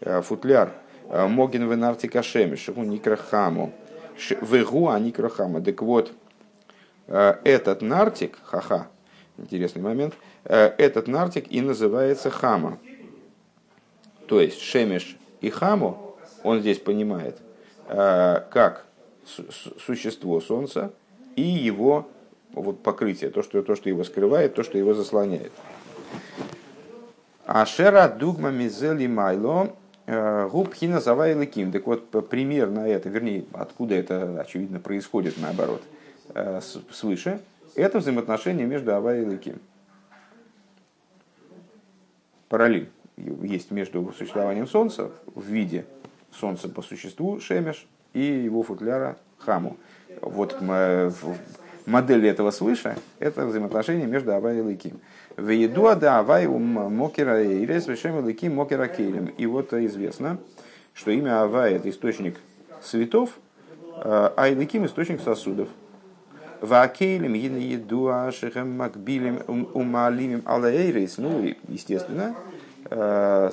[0.00, 0.72] э, футляр.
[1.08, 3.72] Э, Могин венартик Ашемиш, Никрахаму.
[4.40, 5.60] Вегу а Никрахама.
[5.60, 6.12] Так вот,
[7.08, 8.88] э, этот нартик, ха-ха,
[9.40, 12.78] интересный момент, э, этот нартик и называется хама.
[14.26, 17.38] То есть шемеш и хаму, он здесь понимает,
[17.88, 18.86] э, как
[19.84, 20.92] существо Солнца
[21.36, 22.08] и его
[22.52, 25.52] вот, покрытие, то что, то, что его скрывает, то, что его заслоняет.
[27.46, 29.74] Ашера дугма мизели майло
[30.06, 31.72] э, губхина завайлыким.
[31.72, 35.82] Так вот, пример на это, вернее, откуда это, очевидно, происходит наоборот,
[36.92, 37.40] свыше,
[37.80, 39.60] это взаимоотношение между Авай и Лыким.
[42.48, 45.84] Параллель есть между существованием Солнца в виде
[46.32, 49.76] Солнца по существу Шемеш и его футляра Хаму.
[50.20, 50.60] Вот
[51.86, 55.00] модель этого свыше– это взаимоотношение между Авай и Лыким.
[55.36, 59.26] В еду ада Авай Мокера и Рес Вешем Лыким Мокера Кейлем.
[59.26, 60.38] И вот известно,
[60.92, 62.38] что имя Авай– это источник
[62.82, 63.38] светов,
[63.94, 65.68] а Илыким– источник сосудов.
[66.60, 69.42] Вакейлем едуа шехем макбилем
[69.74, 71.18] умалимим алаэйрис.
[71.18, 72.36] Ну, естественно,
[72.90, 73.50] э,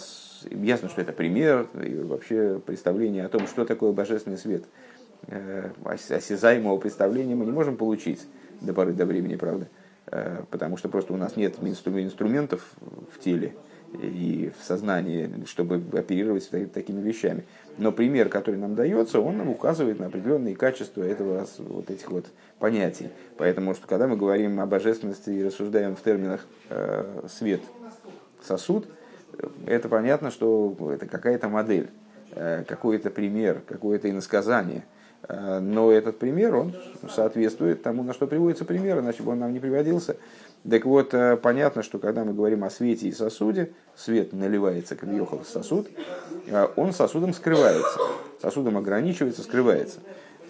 [0.52, 4.66] ясно, что это пример и вообще представление о том, что такое божественный свет.
[5.28, 8.28] Э, осязаемого представления мы не можем получить
[8.62, 9.68] до поры до времени, правда,
[10.08, 12.62] э, потому что просто у нас нет инструментов
[13.14, 13.54] в теле,
[14.02, 17.46] и в сознании, чтобы оперировать такими вещами.
[17.78, 22.26] Но пример, который нам дается, он нам указывает на определенные качества этого, вот этих вот
[22.60, 23.10] понятий.
[23.38, 27.62] Поэтому, что когда мы говорим о божественности и рассуждаем в терминах э, свет,
[28.42, 28.88] сосуд,
[29.66, 31.90] это понятно, что это какая-то модель,
[32.32, 34.86] э, какой-то пример, какое-то иносказание.
[35.28, 36.74] Э, но этот пример, он
[37.10, 40.18] соответствует тому, на что приводится пример, иначе бы он нам не приводился.
[40.70, 45.10] Так вот, э, понятно, что когда мы говорим о свете и сосуде, свет наливается, как
[45.10, 45.88] въехал в сосуд,
[46.48, 48.00] э, он сосудом скрывается,
[48.42, 50.00] сосудом ограничивается, скрывается.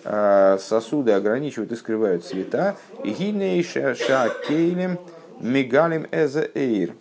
[0.04, 2.78] Сосуды ограничивают и скрывают цвета.
[3.04, 5.00] Гинейша шакейлем
[5.42, 6.94] мигалим эзе эйр.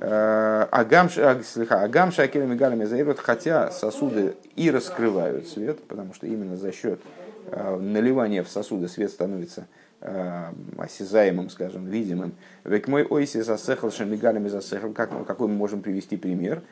[0.00, 3.14] Агам шакелем мигалим эзе эйр.
[3.16, 7.00] Хотя сосуды и раскрывают свет, потому что именно за счет
[7.50, 9.66] наливания в сосуды свет становится
[10.78, 12.32] осязаемым, скажем, видимым.
[12.64, 14.92] Век мой ойси засехал шамигалем и засехал.
[14.92, 16.62] Как, какой мы можем привести пример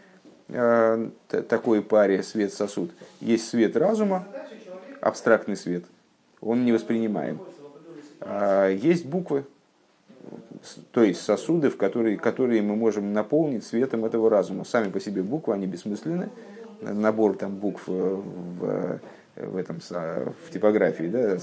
[1.29, 2.91] такой паре свет-сосуд?
[3.21, 4.27] Есть свет разума,
[5.03, 5.85] абстрактный свет,
[6.41, 7.39] он не воспринимаем.
[8.21, 9.45] А есть буквы,
[10.93, 14.65] то есть сосуды, в которые, которые мы можем наполнить светом этого разума.
[14.65, 16.31] Сами по себе буквы, они бессмысленны.
[16.81, 19.01] Набор там букв в,
[19.37, 21.39] в, этом, в типографии, да,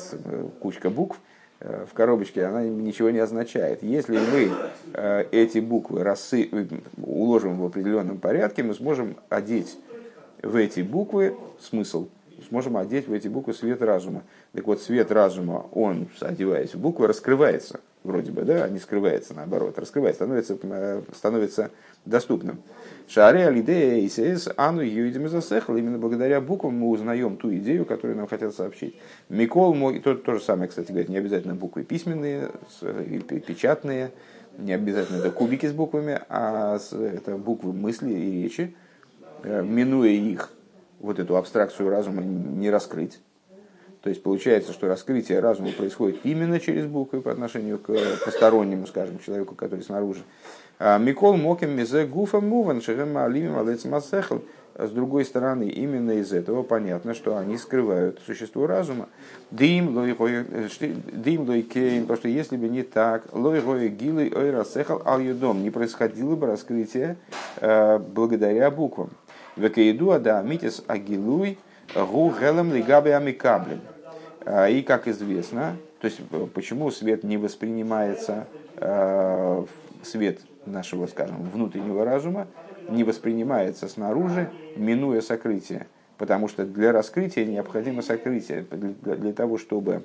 [0.60, 1.20] кучка букв–
[1.62, 3.82] Э, в коробочке, она ничего не означает.
[3.82, 4.52] Если мы
[4.94, 6.50] э, эти буквы рассы...
[6.98, 9.78] уложим в определенном порядке, мы сможем одеть
[10.42, 12.10] в эти буквы смысл,
[12.50, 14.24] сможем одеть в эти буквы свет разума.
[14.54, 19.78] Так вот, свет разума, он, одеваясь в буквы, раскрывается, вроде бы, да, не скрывается, наоборот,
[19.78, 21.72] раскрывается, становится, э, становится
[22.06, 22.62] доступным.
[23.08, 25.76] Шаре алидея и сес ану юидим засехал.
[25.76, 28.96] Именно благодаря буквам мы узнаем ту идею, которую нам хотят сообщить.
[29.30, 32.52] Микол мой, то, то же самое, кстати говоря, не обязательно буквы письменные,
[33.28, 34.12] печатные,
[34.58, 38.76] не обязательно это кубики с буквами, а это буквы мысли и речи,
[39.44, 40.52] э, минуя их,
[41.00, 43.20] вот эту абстракцию разума не раскрыть.
[44.06, 47.92] То есть получается, что раскрытие разума происходит именно через буквы по отношению к
[48.24, 50.22] постороннему, скажем, человеку, который снаружи.
[50.78, 53.56] А, Микол моким мизе гуфа муван шерем алимим
[53.90, 54.42] масехл.
[54.76, 59.10] С другой стороны, именно из этого понятно, что они скрывают существо разума.
[59.50, 60.14] Дим лой
[61.64, 65.72] кейн, потому что если бы не так, лой гой гилы ой расехал ал юдом, не
[65.72, 67.18] происходило бы раскрытие
[67.60, 69.10] э, благодаря буквам.
[69.56, 71.58] Векейду ада митис агилуй
[71.96, 73.82] гу гелем лигаби амикаблем.
[74.46, 76.22] А, и как известно, то есть
[76.54, 79.66] почему свет не воспринимается, э,
[80.04, 82.48] свет нашего, скажем, внутреннего разума
[82.88, 85.88] не воспринимается снаружи, минуя сокрытие.
[86.18, 88.66] Потому что для раскрытия необходимо сокрытие.
[88.72, 90.04] Для, того, чтобы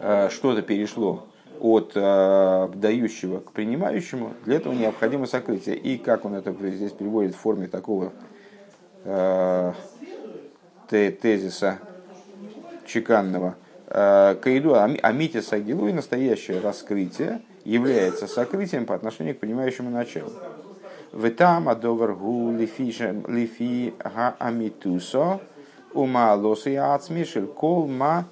[0.00, 1.26] э, что-то перешло
[1.60, 5.76] от э, дающего к принимающему, для этого необходимо сокрытие.
[5.76, 8.12] И как он это здесь приводит в форме такого
[9.04, 9.72] э,
[10.88, 11.80] тезиса
[12.88, 13.54] чеканного.
[13.86, 20.32] Э, Каиду Амитис Агилуй, настоящее раскрытие, является сокрытием по отношению к принимающему началу.
[21.12, 25.40] Ветам адовар гу лифи га амитусо
[25.94, 27.24] ума лосы ацми
[27.54, 28.26] кол ма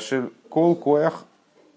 [0.00, 1.24] шель кол коях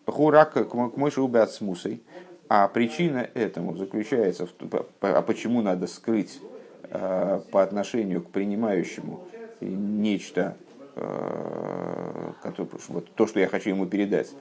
[0.05, 2.01] гурак к мойши убят смусой.
[2.47, 4.69] А причина этому заключается в том,
[5.01, 6.39] а почему надо скрыть
[6.83, 9.27] э, по отношению к принимающему
[9.61, 10.55] нечто,
[10.95, 12.31] э,
[12.89, 14.31] вот то, что я хочу ему передать,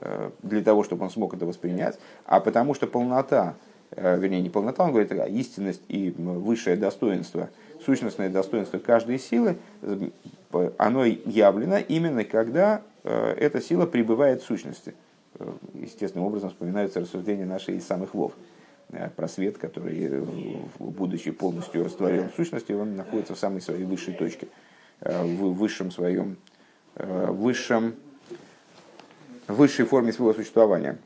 [0.00, 3.54] э, для того, чтобы он смог это воспринять, а потому что полнота,
[3.96, 7.50] вернее, не полнота, он говорит, а истинность и высшее достоинство,
[7.84, 9.56] сущностное достоинство каждой силы,
[10.78, 14.94] оно явлено именно когда эта сила пребывает в сущности–
[15.38, 18.32] Э, естественным образом вспоминаются рассуждения нашей из самых вов.
[18.90, 20.24] Э, про свет, который, э,
[20.78, 24.46] будучи полностью растворен в сущности, он находится в самой своей высшей точке,
[25.04, 26.36] в высшем своем,
[26.96, 27.94] высшем,
[29.46, 30.98] высшей форме своего существования.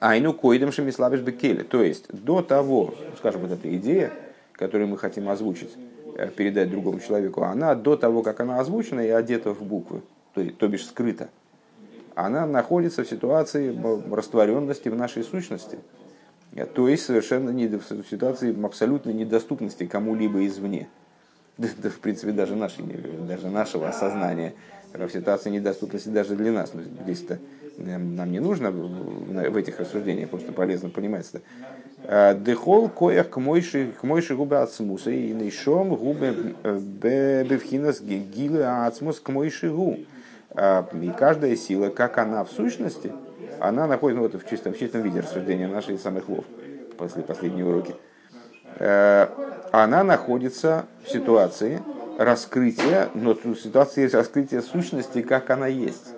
[0.00, 1.62] Айну коидом шемислабиш бекеле.
[1.62, 4.12] То есть, до того, скажем, вот эта идея,
[4.52, 5.70] которую мы хотим озвучить,
[6.36, 10.02] передать другому человеку, она до того, как она озвучена и одета в буквы,
[10.34, 11.30] то, то бишь скрыта,
[12.14, 13.74] она находится в ситуации
[14.12, 15.78] растворенности в нашей сущности.
[16.74, 20.88] То есть совершенно не, в ситуации абсолютной недоступности кому-либо извне.
[21.58, 22.84] Да, в принципе, даже, нашей,
[23.26, 24.54] даже нашего осознания
[24.94, 26.72] в ситуации недоступности даже для нас.
[27.02, 27.38] Здесь-то
[27.78, 31.42] эм, нам не нужно в этих рассуждениях, просто полезно понимать это.
[32.04, 38.64] А, Дехол коях к мойши к мойши губы ацмуса и нейшом губы э, бевхинас гилы
[38.64, 39.98] ацмус к мойши гу.
[40.50, 43.12] А, и каждая сила, как она в сущности,
[43.60, 46.44] она находится ну, вот, в, чистом, в чистом виде рассуждения нашей самых лов
[46.98, 47.94] после последнего уроки.
[49.72, 51.82] Э, она находится в ситуации
[52.18, 56.14] раскрытия, но в ситуации раскрытия сущности, как она есть.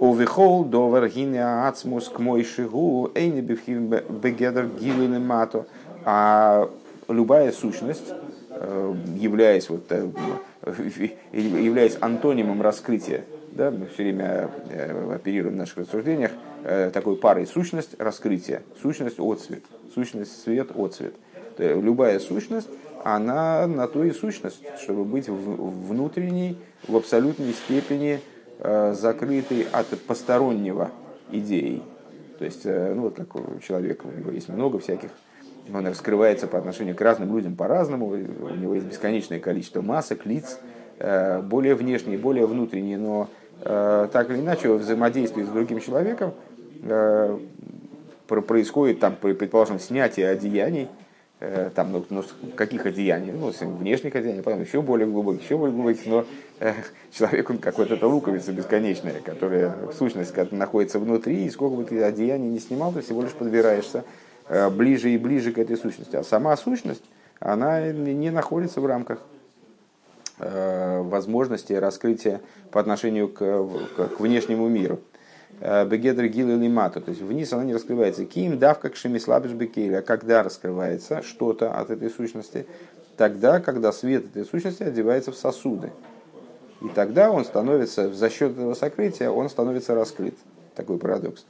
[0.00, 5.66] Овихол довер гиня ацмус к мой шигу эйни бегедер гилы мато.
[6.04, 6.68] А
[7.08, 8.12] любая сущность,
[8.50, 10.08] э, являясь вот э,
[11.32, 13.24] являясь антонимом раскрытия.
[13.52, 16.32] Да, мы все время э, оперируем в наших рассуждениях
[16.64, 19.62] э, такой парой сущность раскрытия, сущность отцвет,
[19.94, 21.14] сущность свет отцвет.
[21.58, 22.68] Любая сущность,
[23.04, 28.20] она на то и сущность, чтобы быть внутренней, в абсолютной степени
[28.58, 30.90] э, закрытой от постороннего
[31.30, 31.82] идеи.
[32.38, 35.10] То есть, ну вот как у человека, у него есть много всяких
[35.72, 40.58] он раскрывается по отношению к разным людям по-разному, у него есть бесконечное количество масок, лиц,
[40.98, 43.28] э, более внешние, более внутренние, но
[43.60, 46.34] э, так или иначе взаимодействие с другим человеком
[46.82, 47.38] э,
[48.26, 50.88] происходит, там, предположим, снятие одеяний,
[51.74, 52.24] там, ну, ну,
[52.54, 56.24] каких одеяний, ну, внешних одеяний, потом еще более глубоких, еще более глубоких, но
[56.60, 56.72] э,
[57.12, 61.84] человек, он как вот эта луковица бесконечная, которая, в сущности, находится внутри, и сколько бы
[61.84, 64.04] ты одеяний не снимал, ты всего лишь подбираешься
[64.48, 66.16] Э, ближе и ближе к этой сущности.
[66.16, 67.04] А сама сущность,
[67.38, 69.20] она не находится в рамках
[70.38, 75.00] э, возможности раскрытия по отношению к, к внешнему миру.
[75.62, 78.24] Э, Бегедр гил или то есть вниз она не раскрывается.
[78.24, 82.66] Ким дав как шемислабиш бекель, а когда раскрывается что-то от этой сущности,
[83.16, 85.92] тогда, когда свет этой сущности одевается в сосуды.
[86.80, 90.34] И тогда он становится, за счет этого сокрытия, он становится раскрыт.
[90.74, 91.44] Такой парадокс.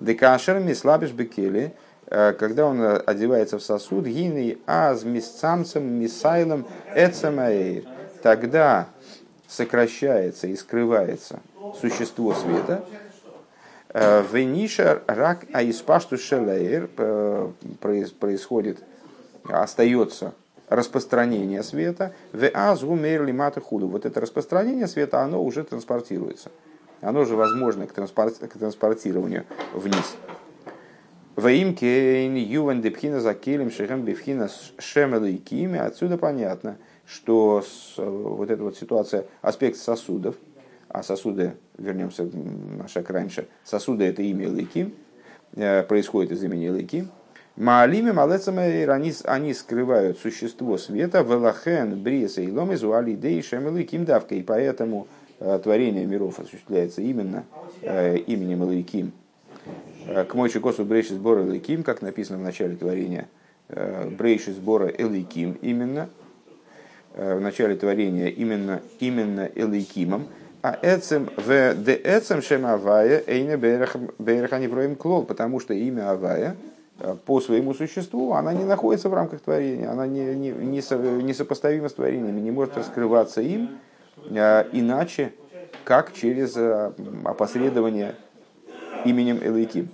[0.00, 1.72] Декашер мислабиш бекели,
[2.06, 7.84] Э, когда он э, одевается в сосуд, гиней аз мисцамцем мисайлом эцемаэйр,
[8.22, 8.88] тогда
[9.48, 11.40] сокращается и скрывается
[11.80, 12.84] существо света,
[13.94, 16.90] э, Вениша рак аиспашту шелейр
[17.80, 18.84] происходит,
[19.44, 20.34] остается
[20.68, 23.88] распространение света, в азу мерли худу.
[23.88, 26.50] Вот это распространение света, оно уже транспортируется.
[27.00, 30.16] Оно же возможно к, транспортированию вниз.
[31.36, 35.78] Ваимкейн юван депхина за келем шехем бифхина шемела и кими.
[35.78, 40.36] Отсюда понятно, что с, вот эта вот ситуация, аспект сосудов,
[40.88, 44.94] а сосуды, вернемся на шаг раньше, сосуды это имя Лейким,
[45.54, 47.10] э, происходит из имени Лейким.
[47.56, 48.84] Маалими малецами
[49.26, 55.06] они, скрывают существо света, велахен, бриеса и лом из уали дей шемелыким и поэтому
[55.38, 57.44] э, творение миров осуществляется именно
[57.82, 59.12] э, именем Лейким,
[60.06, 63.28] Э, к мойчи косу брейши сбора элейким, как написано в начале творения,
[63.68, 66.10] брейши сбора элейким именно,
[67.14, 70.26] в начале творения именно, именно элейкимом,
[70.64, 76.56] а эцем в де эцем шем авая эйне бейраханевроем клол, потому что имя авая
[77.26, 80.82] по своему существу, она не находится в рамках творения, она не, не, не,
[81.22, 83.78] не сопоставима с творениями, не может раскрываться им
[84.30, 85.34] иначе,
[85.84, 86.56] как через
[87.26, 88.14] опосредование
[89.04, 89.90] именем Элейким.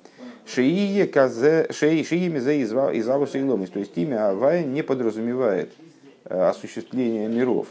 [0.47, 3.71] Шиие казе, шии, шиими за изавуса и ломис.
[3.71, 5.73] То есть имя Авая не подразумевает
[6.25, 7.67] осуществление миров,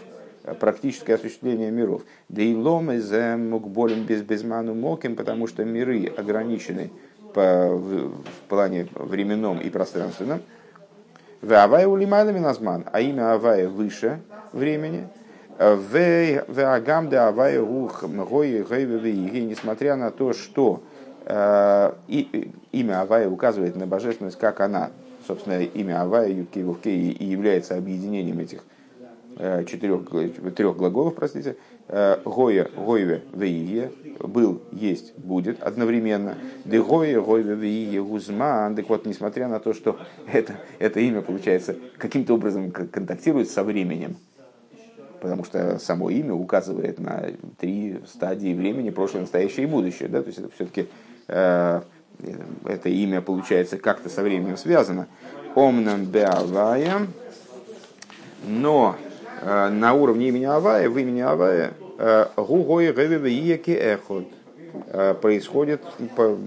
[0.60, 2.04] практическое осуществление миров.
[2.30, 6.92] Да и ломис мог болен без безману моким, потому что миры ограничены
[7.34, 10.42] по, в, в плане временном и пространственном.
[11.42, 14.20] В Авая улимадами назман, а имя Авая выше
[14.52, 15.08] времени.
[15.58, 18.62] В Агам да Авая ух гои
[19.42, 20.82] несмотря на то, что
[21.26, 24.92] э, и, имя Авая указывает на божественность, как она,
[25.28, 28.79] собственно, имя Авая Юткей и является объединением этих Э,
[29.40, 30.02] четырех,
[30.54, 31.56] трех глаголов, простите,
[31.88, 36.38] э, Гоя, Гойве, Веие, был, есть, будет одновременно.
[36.66, 38.76] Де Гоя, Гойве, Веие, Гузман.
[38.76, 39.98] Так вот, несмотря на то, что
[40.32, 44.18] это, это имя, получается, каким-то образом контактирует со временем,
[45.22, 47.28] потому что само имя указывает на
[47.58, 50.10] три стадии времени, прошлое, настоящее и будущее.
[50.10, 50.22] Да?
[50.22, 50.88] То есть это все-таки
[51.30, 51.82] э,
[52.66, 55.08] это имя, получается, как-то со временем связано.
[55.56, 57.08] Омнам Беавая,
[58.46, 59.09] но Э,
[59.42, 64.26] на уровне имени Авая, в имени Авая, э, гугой гевевиеки эхот,
[64.88, 65.82] э, происходит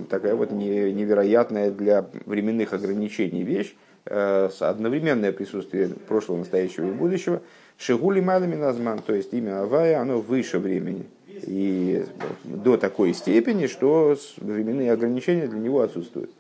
[0.08, 3.74] такая вот невероятная для временных ограничений вещь,
[4.04, 7.40] одновременное присутствие прошлого, настоящего и будущего,
[7.78, 11.06] шигули малами назман, то есть имя Авая, оно выше времени.
[11.46, 12.04] И
[12.44, 16.30] до такой степени, что временные ограничения для него отсутствуют.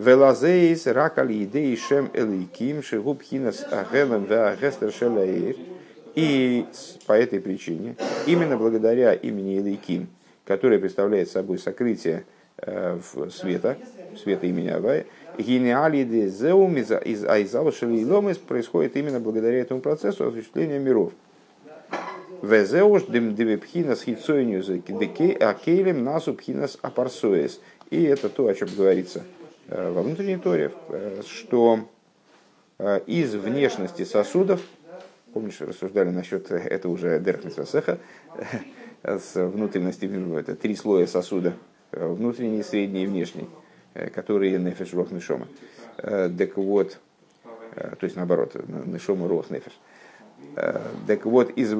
[0.00, 5.56] Велазейс ракали идеи шем элейким шигуб хинас агелем веагестер шелаир.
[6.14, 6.64] И
[7.06, 7.96] по этой причине,
[8.26, 10.08] именно благодаря имени Элейким,
[10.46, 12.24] которое представляет собой сокрытие
[12.56, 12.98] э,
[13.30, 13.76] света,
[14.16, 15.04] света имени Авая,
[15.36, 21.12] генеалиды зеум из Айзала Шалиломис происходит именно благодаря этому процессу осуществления миров.
[22.42, 27.60] Везеуш дем девепхинас хитсойнюз акейлем насу пхинас апарсоес.
[27.90, 29.22] И это то, о чем говорится
[29.70, 31.88] во внутренней торе, э, что
[32.78, 34.60] э, из внешности сосудов,
[35.32, 37.98] помнишь, рассуждали насчет, это уже Дерхнесвасеха,
[39.02, 41.54] с внутренности, это три слоя сосуда,
[41.92, 43.48] внутренний, средний и внешний,
[44.12, 45.46] которые нефеш рох нишома.
[45.96, 46.98] Так вот,
[47.74, 48.56] то есть наоборот,
[48.86, 49.72] нишома рох нефеш.
[51.06, 51.72] Так вот, из,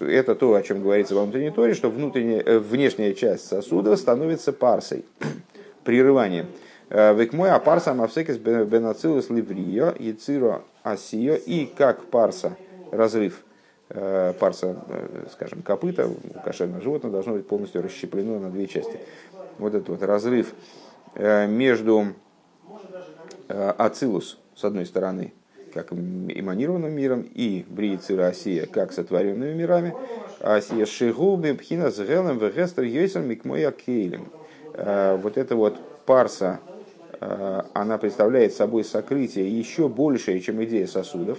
[0.00, 5.06] это то, о чем говорится во внутренней торе, что внутренняя, внешняя часть сосуда становится парсой,
[5.84, 6.48] прерыванием.
[6.90, 12.56] Э, Век мой апарса мавсекис бенацилус ливрио, яциро асио, и как парса,
[12.90, 13.44] разрыв
[13.90, 18.98] э, парса, э, скажем, копыта у животного должно быть полностью расщеплено на две части.
[19.58, 20.54] Вот этот вот разрыв
[21.16, 22.14] между
[23.48, 25.32] ацилус, с одной стороны,
[25.74, 29.94] как эманированным миром, и бриицира Асия, как сотворенными мирами,
[30.40, 34.28] Асия Шигуби, Пхина с Гелем, Вегестер, Йойсом, Микмоя Кейлем.
[34.74, 35.76] Вот это вот
[36.06, 36.77] парса Э,
[37.20, 41.38] она представляет собой сокрытие еще большее, чем идея сосудов.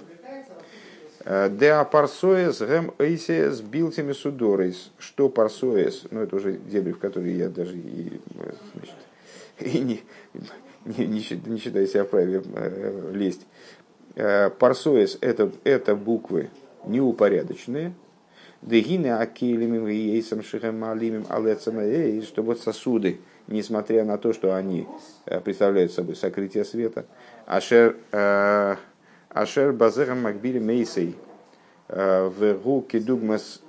[1.25, 4.91] Э, Деа парсоес гэм эйсиес билтими судорейс.
[4.97, 6.05] Что парсоес?
[6.11, 8.19] Ну, это уже дебри, в которые я даже и,
[8.73, 8.95] значит,
[9.59, 10.01] и не,
[10.85, 13.45] не, не, не считаю себя вправе э, лезть.
[14.15, 16.49] Парсоес это, это буквы
[16.85, 17.93] неупорядоченные.
[18.61, 21.75] Дегины акилимим и ейсам шихем малимим алецам
[22.23, 23.19] что вот сосуды,
[23.49, 24.87] несмотря на то, что они
[25.25, 27.05] э, представляют собой сокрытие света.
[27.45, 28.75] Ашер, э,
[29.29, 31.15] ашер базерам макбили мейсей
[31.87, 33.61] э, в гу кидугмас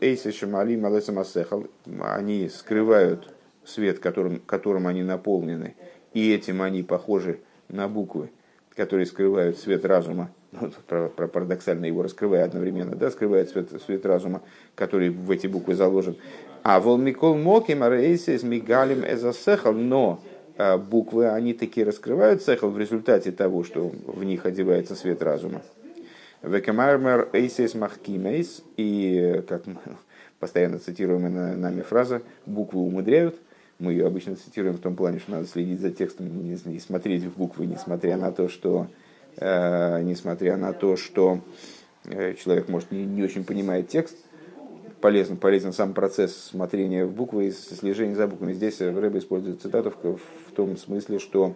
[0.00, 1.66] эйси шамали малесам асехал.
[2.00, 3.32] Они скрывают
[3.64, 5.74] свет, которым, которым они наполнены,
[6.12, 8.30] и этим они похожи на буквы,
[8.76, 14.42] которые скрывают свет разума, ну, про парадоксально его раскрывая одновременно, да, скрывает свет, свет разума,
[14.74, 16.16] который в эти буквы заложен.
[16.64, 20.22] А волмикол моки марейсис мигалим эзасехал, но
[20.56, 25.60] а, буквы, они такие раскрывают сехал в результате того, что в них одевается свет разума.
[26.42, 29.64] Векамармер эйсис махкимейс, и, как
[30.40, 33.36] постоянно цитируемая нами фраза, буквы умудряют,
[33.78, 37.36] мы ее обычно цитируем в том плане, что надо следить за текстом, не смотреть в
[37.36, 38.86] буквы, несмотря на то, что,
[39.36, 41.40] э, несмотря на то, что
[42.06, 44.16] э, человек, может, не, не очень понимает текст,
[45.04, 48.54] полезен, полезен сам процесс смотрения в буквы и слежения за буквами.
[48.54, 51.52] Здесь Рэбе использует цитату в, в том смысле, что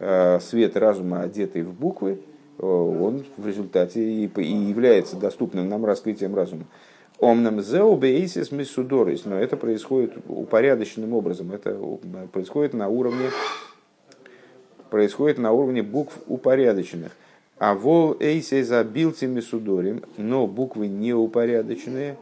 [0.00, 2.20] э, свет разума, одетый в буквы,
[2.58, 6.66] э, он в результате и, и является доступным нам раскрытием разума.
[7.20, 11.80] Омнам зеу бейсис миссудорис, но это происходит упорядоченным образом, это
[12.32, 13.30] происходит на уровне
[14.90, 17.12] происходит на уровне букв упорядоченных.
[17.56, 22.18] А вол эйсе забилти мисудорим, но буквы неупорядоченные,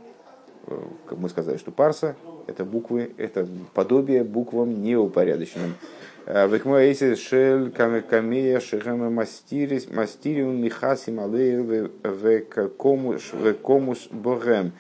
[1.10, 5.74] мы сказали, что парса– это буквы, это подобие буквам неупорядоченным.
[6.26, 14.72] Векмоэйси шель камея шехема мастириум михаси малеер векомус богем.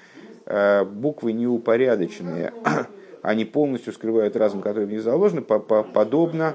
[0.46, 2.52] Буквы неупорядоченные,
[3.22, 6.54] они полностью скрывают разум, который в них заложен, подобно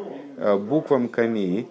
[0.60, 1.68] буквам камеи,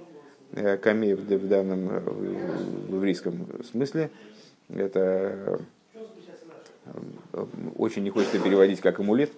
[0.82, 4.10] камеи в данном в еврейском смысле,
[4.68, 5.60] это
[7.76, 9.32] очень не хочется переводить как амулет,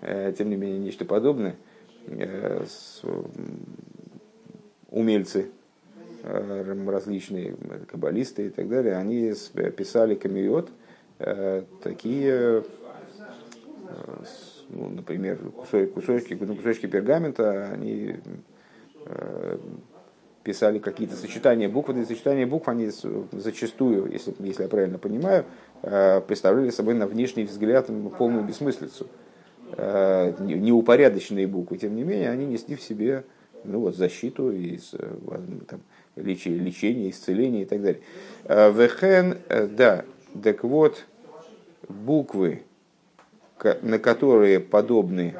[0.00, 1.56] тем не менее нечто подобное–
[2.06, 2.64] Э,
[4.90, 5.50] умельцы
[6.22, 7.56] э, различные
[7.88, 9.32] каббалисты и так далее, они
[9.76, 10.70] писали камеот,
[11.18, 12.62] э, такие,
[14.68, 15.38] ну, например,
[15.94, 18.16] кусочки, ну, кусочки пергамента, они
[20.44, 22.90] писали какие-то сочетания букв, и сочетания букв они
[23.32, 25.44] зачастую, если, если я правильно понимаю,
[25.80, 27.88] представляли собой на внешний взгляд
[28.18, 29.08] полную бессмыслицу.
[29.76, 33.24] Э, неупорядоченные буквы, тем не менее, они несли в себе
[33.64, 35.14] ну, вот, защиту, и, э,
[35.66, 35.80] там,
[36.16, 38.00] лечение, исцеление и так далее.
[38.44, 39.38] Э, Вехен,
[39.76, 40.04] да,
[40.42, 41.04] так вот,
[41.88, 42.62] буквы,
[43.82, 45.34] на которые подобны,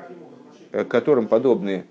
[0.88, 1.84] которым подобны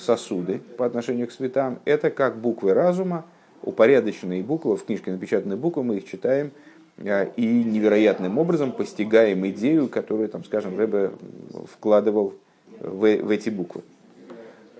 [0.00, 3.24] сосуды по отношению к цветам, это как буквы разума,
[3.62, 6.50] упорядоченные буквы, в книжке напечатанные буквы, мы их читаем–
[7.04, 11.12] а, и невероятным образом постигаем идею, которую, там, скажем, Рэбе
[11.72, 12.34] вкладывал
[12.80, 13.82] в, в эти буквы.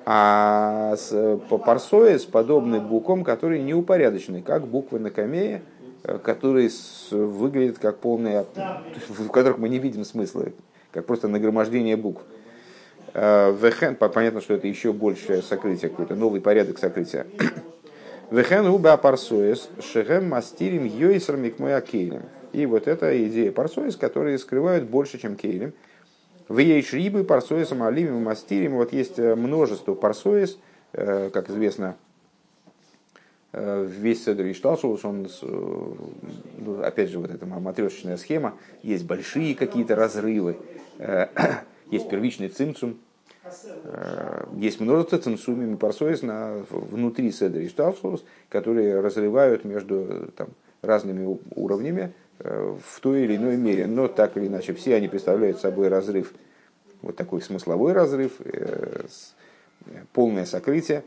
[0.04, 5.62] А с, по парсоис подобны буквам, которые неупорядочены, как буквы на камее,
[6.02, 8.46] э, которые с, выглядят как полные,
[9.08, 10.46] в которых мы не видим смысла,
[10.90, 12.22] как просто нагромождение букв.
[13.20, 17.26] Э, Вехен, понятно, что это еще большее сокрытие, какой-то новый порядок сокрытия.
[18.30, 22.22] Вехен уба парсоис шехем мастирим йойсер микмоя кейлем.
[22.52, 25.72] И вот эта идея парсоис, которые скрывают больше, чем кейлем.
[26.46, 28.76] В ей шрибы парсоисом аливим мастирим.
[28.76, 30.56] Вот есть э, множество парсоис,
[30.92, 31.96] э, как известно,
[33.50, 35.26] весь Седр Ишталшус, он,
[36.58, 40.58] ну, опять же, вот эта матрешечная схема, есть большие какие-то разрывы,
[41.90, 43.07] есть первичный цимцум, Э,
[44.56, 50.48] есть множество ценсумим и парсоис на, внутри седри и шталшус, которые разрывают между там,
[50.82, 53.86] разными уровнями э, в той или иной мере.
[53.86, 56.32] Но так или иначе, все они представляют собой разрыв,
[57.02, 59.06] вот такой смысловой разрыв, э,
[60.12, 61.04] полное сокрытие,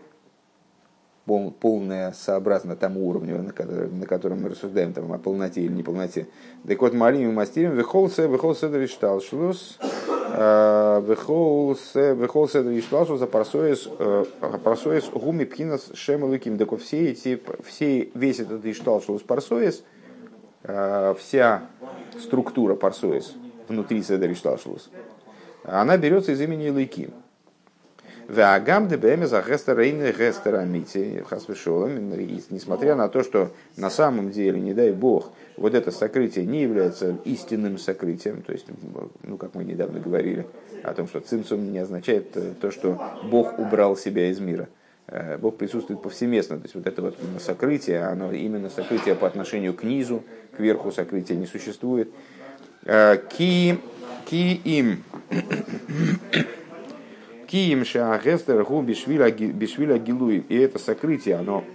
[1.25, 5.71] пол, полное сообразно тому уровню, на, который, на котором мы рассуждаем там, о полноте или
[5.71, 6.27] неполноте.
[6.67, 9.79] Так вот, малим и мастерим, выхолсе, выхолсе дришталшлус,
[10.31, 14.25] Вехол седр ишласу за парсоис э,
[15.13, 16.57] гуми пхинас шемалыким.
[16.57, 19.83] Так все эти, все, весь этот ишталшус парсоис,
[20.63, 21.63] э, вся
[22.19, 23.35] структура парсоис
[23.67, 24.89] внутри седр ишталшус,
[25.63, 27.11] она берется из имени Лыким.
[28.31, 31.21] Вагам дебеме за гестерейны гестерамити
[32.49, 37.17] несмотря на то, что на самом деле, не дай бог, вот это сокрытие не является
[37.25, 38.67] истинным сокрытием, то есть,
[39.23, 40.47] ну, как мы недавно говорили,
[40.81, 44.69] о том, что цимцум не означает э, то, что Бог убрал себя из мира.
[45.07, 46.57] Э, Бог присутствует повсеместно.
[46.57, 50.23] То есть вот это вот сокрытие, оно именно сокрытие по отношению к низу,
[50.55, 52.09] к верху сокрытия не существует.
[52.85, 53.77] Э, ки,
[54.25, 55.03] ки им.
[57.51, 60.45] Ки им шаагестер гу бишвиля гилуи.
[60.47, 61.65] И это сокрытие, оно,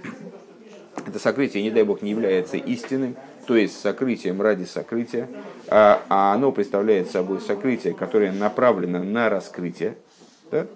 [1.07, 3.14] это сокрытие, не дай Бог, не является истинным,
[3.47, 5.29] то есть сокрытием ради сокрытия,
[5.68, 9.97] а, а оно представляет собой сокрытие, которое направлено на раскрытие.
[10.51, 10.66] Да?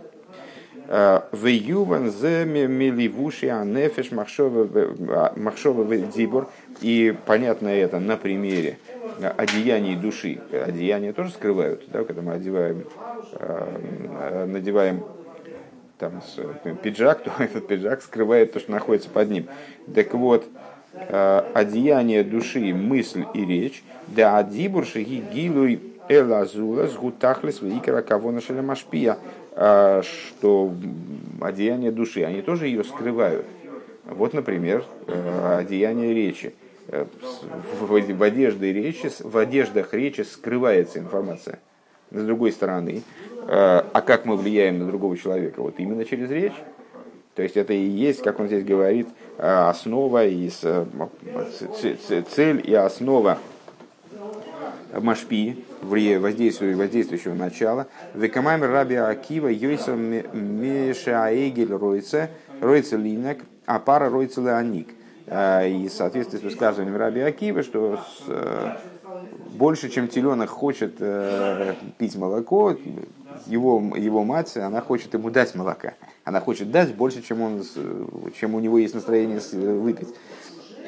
[0.88, 6.50] А, в юван земе миливуши анефеш махшова дибор.
[6.82, 8.78] И понятно это на примере
[9.28, 10.38] одеяний души.
[10.52, 12.84] Одеяния тоже скрывают, да, когда мы одеваем,
[13.34, 15.02] а, надеваем
[15.98, 16.20] там,
[16.82, 19.46] пиджак, то этот пиджак скрывает то, что находится под ним.
[19.94, 20.46] Так вот,
[20.92, 29.18] Э, одеяние души, мысль и речь, да адибур шаги гилуй элазула сгутахлес вейкера кого машпия,
[29.52, 30.74] э, что
[31.40, 33.46] одеяние души, они тоже ее скрывают.
[34.04, 36.54] Вот, например, э, одеяние речи.
[36.90, 41.60] В одежде речи, в одеждах речи скрывается информация.
[42.10, 43.02] С другой стороны,
[43.46, 45.62] а как мы влияем на другого человека?
[45.62, 46.56] Вот именно через речь.
[47.36, 49.06] То есть это и есть, как он здесь говорит,
[49.38, 53.38] э, основа и цель и основа
[54.92, 57.86] Машпи, воздействующего начала.
[58.14, 62.30] Векамайм раби Акива Йойса Мешаэгель Ройце,
[62.60, 64.88] Ройце Линек, а пара Ройце Леоник.
[65.30, 67.98] Э, и в соответствии с высказыванием раби Акива, что
[69.54, 72.76] больше, чем теленок хочет э, пить молоко,
[73.46, 75.94] его, его мать, она хочет ему дать молока.
[76.24, 77.62] Она хочет дать больше, чем, он,
[78.38, 80.08] чем у него есть настроение выпить.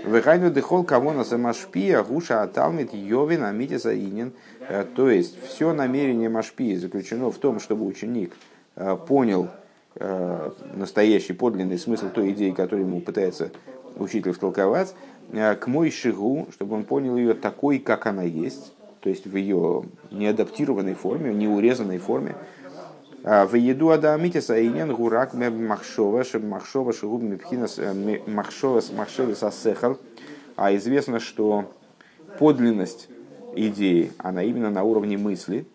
[0.04, 4.32] Выхайну дыхол кого на самашпия гуша аталмит йовин амитиса инин.
[4.68, 8.32] Э, то есть все намерение машпии заключено в том, чтобы ученик
[8.74, 9.48] э, понял
[9.94, 13.52] э, настоящий подлинный смысл той идеи, которую ему пытается
[13.96, 14.94] учитель втолковать,
[15.30, 19.84] к мой шигу, чтобы он понял ее такой, как она есть, то есть в ее
[20.10, 22.36] неадаптированной форме, неурезанной форме.
[23.22, 27.78] В еду адамитиса инен гурак махшова, чтобы махшова шигуб мипхинас
[28.26, 29.98] махшова махшева сасехал.
[30.56, 31.72] А известно, что
[32.38, 33.08] подлинность
[33.54, 35.66] идеи, она именно на уровне мысли,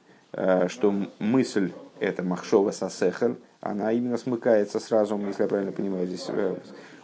[0.67, 6.29] что мысль это махшова сасехал, она именно смыкается с разумом, если я правильно понимаю здесь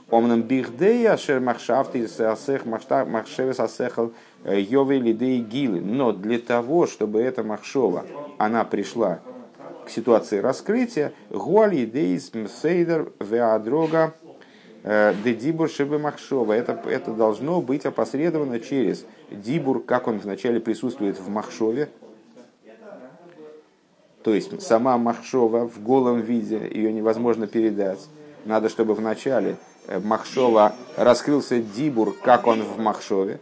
[0.10, 4.14] Омнам бихдея шер махшафты сасех махшевес асехал
[4.46, 5.80] йове лидей гилы.
[5.82, 8.06] Но для того, чтобы эта махшова,
[8.38, 9.22] она пришла
[9.86, 12.32] к ситуации раскрытия, гуаль идеис
[12.62, 14.14] сейдер веадрога
[14.84, 16.54] дедибур шибы махшова.
[16.54, 21.90] Это, это должно быть опосредовано через дибур, как он вначале присутствует в махшове,
[24.24, 28.00] то есть сама махшова в голом виде, ее невозможно передать.
[28.46, 33.40] Надо, чтобы вначале Э, Махшова раскрылся Дибур, как он в Махшове.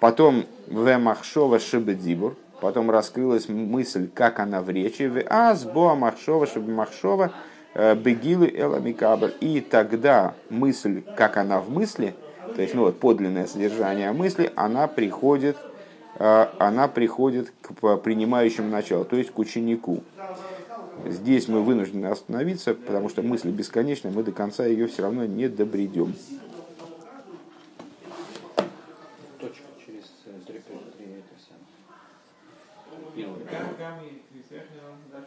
[0.00, 2.36] Потом в Махшова Шибы Дибур.
[2.60, 5.02] Потом раскрылась мысль, как она в речи.
[5.02, 7.32] В Азбоа Махшова Шибы Махшова
[7.74, 9.32] э, Бегилы Эламикабр.
[9.40, 12.14] И тогда мысль, как она в мысли,
[12.54, 15.58] то есть ну, вот, подлинное содержание мысли, она приходит,
[16.18, 20.02] э, она приходит к принимающему началу, то есть к ученику.
[21.04, 25.48] Здесь мы вынуждены остановиться, потому что мысль бесконечна, мы до конца ее все равно не
[25.48, 26.14] добредем.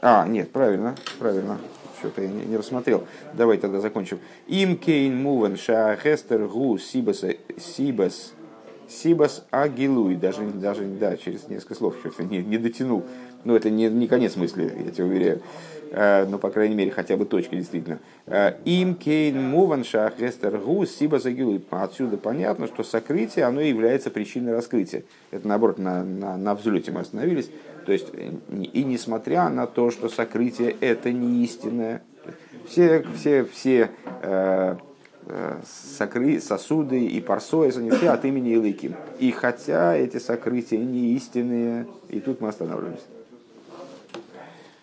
[0.01, 1.59] А, нет, правильно, правильно.
[1.99, 3.05] Что-то я не, не рассмотрел.
[3.33, 4.19] Давай тогда закончим.
[4.47, 7.25] Им кейн мувен шахестер гу сибас
[7.57, 8.33] сибас
[8.87, 10.15] сибас агилуй.
[10.15, 13.05] Даже, даже, да, через несколько слов что-то не, не дотянул.
[13.43, 15.41] Ну, это не, не конец мысли, я тебе уверяю.
[15.91, 17.97] Uh, ну, по крайней мере, хотя бы точка, действительно.
[18.27, 21.65] Э, Им кейн муван шахестер гу сиба загилуй.
[21.71, 25.01] Отсюда понятно, что сокрытие, оно является причиной раскрытия.
[25.31, 27.49] Это, наоборот, на, на, на взлете мы остановились.
[27.87, 32.03] То есть, и несмотря на то, что сокрытие это не истинное,
[32.67, 33.89] все, все, все
[34.21, 34.75] э,
[35.25, 35.61] э,
[35.97, 38.93] сокры, сосуды и парсоис, они все от имени Илыким.
[39.17, 43.05] И хотя эти сокрытия не истинные, и тут мы останавливаемся.